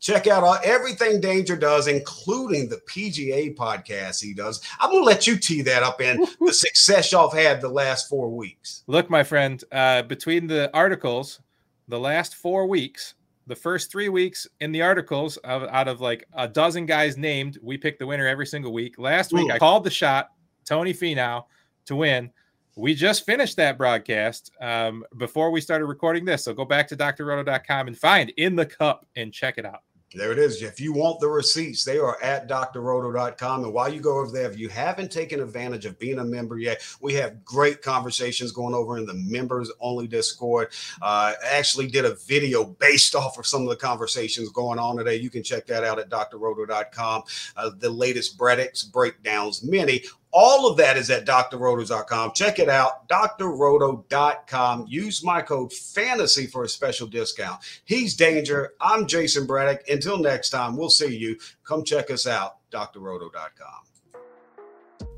Check 0.00 0.26
out 0.26 0.42
all, 0.42 0.58
everything 0.64 1.20
Danger 1.20 1.56
does, 1.56 1.88
including 1.88 2.68
the 2.68 2.80
PGA 2.88 3.54
podcast 3.56 4.22
he 4.22 4.34
does. 4.34 4.60
I'm 4.80 4.90
going 4.90 5.02
to 5.02 5.06
let 5.06 5.26
you 5.26 5.36
tee 5.36 5.62
that 5.62 5.82
up 5.82 6.00
in 6.00 6.24
the 6.40 6.52
success 6.52 7.12
y'all 7.12 7.30
have 7.30 7.40
had 7.40 7.60
the 7.60 7.68
last 7.68 8.08
four 8.08 8.30
weeks. 8.30 8.82
Look, 8.86 9.08
my 9.10 9.22
friend, 9.22 9.62
uh, 9.70 10.02
between 10.02 10.46
the 10.46 10.70
articles, 10.74 11.40
the 11.88 11.98
last 11.98 12.36
four 12.36 12.66
weeks, 12.66 13.14
the 13.46 13.56
first 13.56 13.90
three 13.90 14.08
weeks 14.08 14.46
in 14.60 14.72
the 14.72 14.82
articles 14.82 15.38
of, 15.38 15.64
out 15.64 15.88
of 15.88 16.00
like 16.00 16.26
a 16.34 16.46
dozen 16.46 16.86
guys 16.86 17.16
named, 17.16 17.58
we 17.62 17.78
pick 17.78 17.98
the 17.98 18.06
winner 18.06 18.26
every 18.26 18.46
single 18.46 18.72
week. 18.72 18.98
Last 18.98 19.32
week, 19.32 19.48
Ooh. 19.50 19.52
I 19.52 19.58
called 19.58 19.84
the 19.84 19.90
shot, 19.90 20.28
Tony 20.64 20.92
Finau, 20.92 21.44
to 21.86 21.96
win. 21.96 22.30
We 22.76 22.94
just 22.94 23.26
finished 23.26 23.56
that 23.56 23.76
broadcast 23.76 24.52
um, 24.60 25.02
before 25.16 25.50
we 25.50 25.60
started 25.60 25.86
recording 25.86 26.24
this. 26.24 26.44
So 26.44 26.52
go 26.52 26.64
back 26.64 26.86
to 26.88 26.96
drroto.com 26.96 27.88
and 27.88 27.98
find 27.98 28.30
In 28.36 28.54
the 28.54 28.66
Cup 28.66 29.06
and 29.16 29.32
check 29.32 29.58
it 29.58 29.66
out. 29.66 29.82
There 30.14 30.32
it 30.32 30.38
is. 30.38 30.62
If 30.62 30.80
you 30.80 30.94
want 30.94 31.20
the 31.20 31.28
receipts, 31.28 31.84
they 31.84 31.98
are 31.98 32.20
at 32.22 32.48
drroto.com. 32.48 33.64
And 33.64 33.74
while 33.74 33.92
you 33.92 34.00
go 34.00 34.18
over 34.18 34.32
there, 34.32 34.50
if 34.50 34.58
you 34.58 34.70
haven't 34.70 35.12
taken 35.12 35.40
advantage 35.40 35.84
of 35.84 35.98
being 35.98 36.18
a 36.18 36.24
member 36.24 36.58
yet, 36.58 36.82
we 37.02 37.12
have 37.14 37.44
great 37.44 37.82
conversations 37.82 38.50
going 38.50 38.74
over 38.74 38.96
in 38.96 39.04
the 39.04 39.12
members 39.12 39.70
only 39.80 40.06
Discord. 40.06 40.68
Uh, 41.02 41.34
actually 41.44 41.88
did 41.88 42.06
a 42.06 42.14
video 42.26 42.64
based 42.64 43.14
off 43.14 43.36
of 43.38 43.46
some 43.46 43.62
of 43.62 43.68
the 43.68 43.76
conversations 43.76 44.48
going 44.48 44.78
on 44.78 44.96
today. 44.96 45.16
You 45.16 45.28
can 45.28 45.42
check 45.42 45.66
that 45.66 45.84
out 45.84 45.98
at 45.98 46.08
drroto.com. 46.08 47.22
Uh, 47.54 47.70
the 47.78 47.90
latest 47.90 48.38
Braddock's 48.38 48.84
breakdowns, 48.84 49.62
many 49.62 50.04
all 50.38 50.70
of 50.70 50.76
that 50.76 50.96
is 50.96 51.10
at 51.10 51.26
drroto.com. 51.26 52.30
Check 52.32 52.60
it 52.60 52.68
out, 52.68 53.08
drroto.com. 53.08 54.86
Use 54.88 55.24
my 55.24 55.42
code 55.42 55.72
FANTASY 55.72 56.46
for 56.46 56.62
a 56.62 56.68
special 56.68 57.08
discount. 57.08 57.60
He's 57.84 58.14
Danger. 58.14 58.74
I'm 58.80 59.08
Jason 59.08 59.48
Braddock. 59.48 59.88
Until 59.88 60.16
next 60.16 60.50
time, 60.50 60.76
we'll 60.76 60.90
see 60.90 61.16
you. 61.16 61.36
Come 61.64 61.82
check 61.82 62.12
us 62.12 62.28
out, 62.28 62.58
drroto.com. 62.70 63.88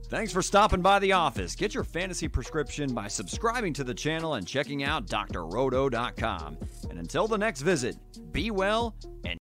Thanks 0.08 0.32
for 0.32 0.40
stopping 0.40 0.80
by 0.80 0.98
the 0.98 1.12
office. 1.12 1.54
Get 1.54 1.74
your 1.74 1.84
fantasy 1.84 2.26
prescription 2.26 2.94
by 2.94 3.06
subscribing 3.06 3.74
to 3.74 3.84
the 3.84 3.94
channel 3.94 4.34
and 4.34 4.46
checking 4.46 4.84
out 4.84 5.06
drroto.com. 5.06 6.56
And 6.88 6.98
until 6.98 7.28
the 7.28 7.38
next 7.38 7.60
visit, 7.60 7.96
be 8.32 8.50
well 8.50 8.96
and 9.24 9.40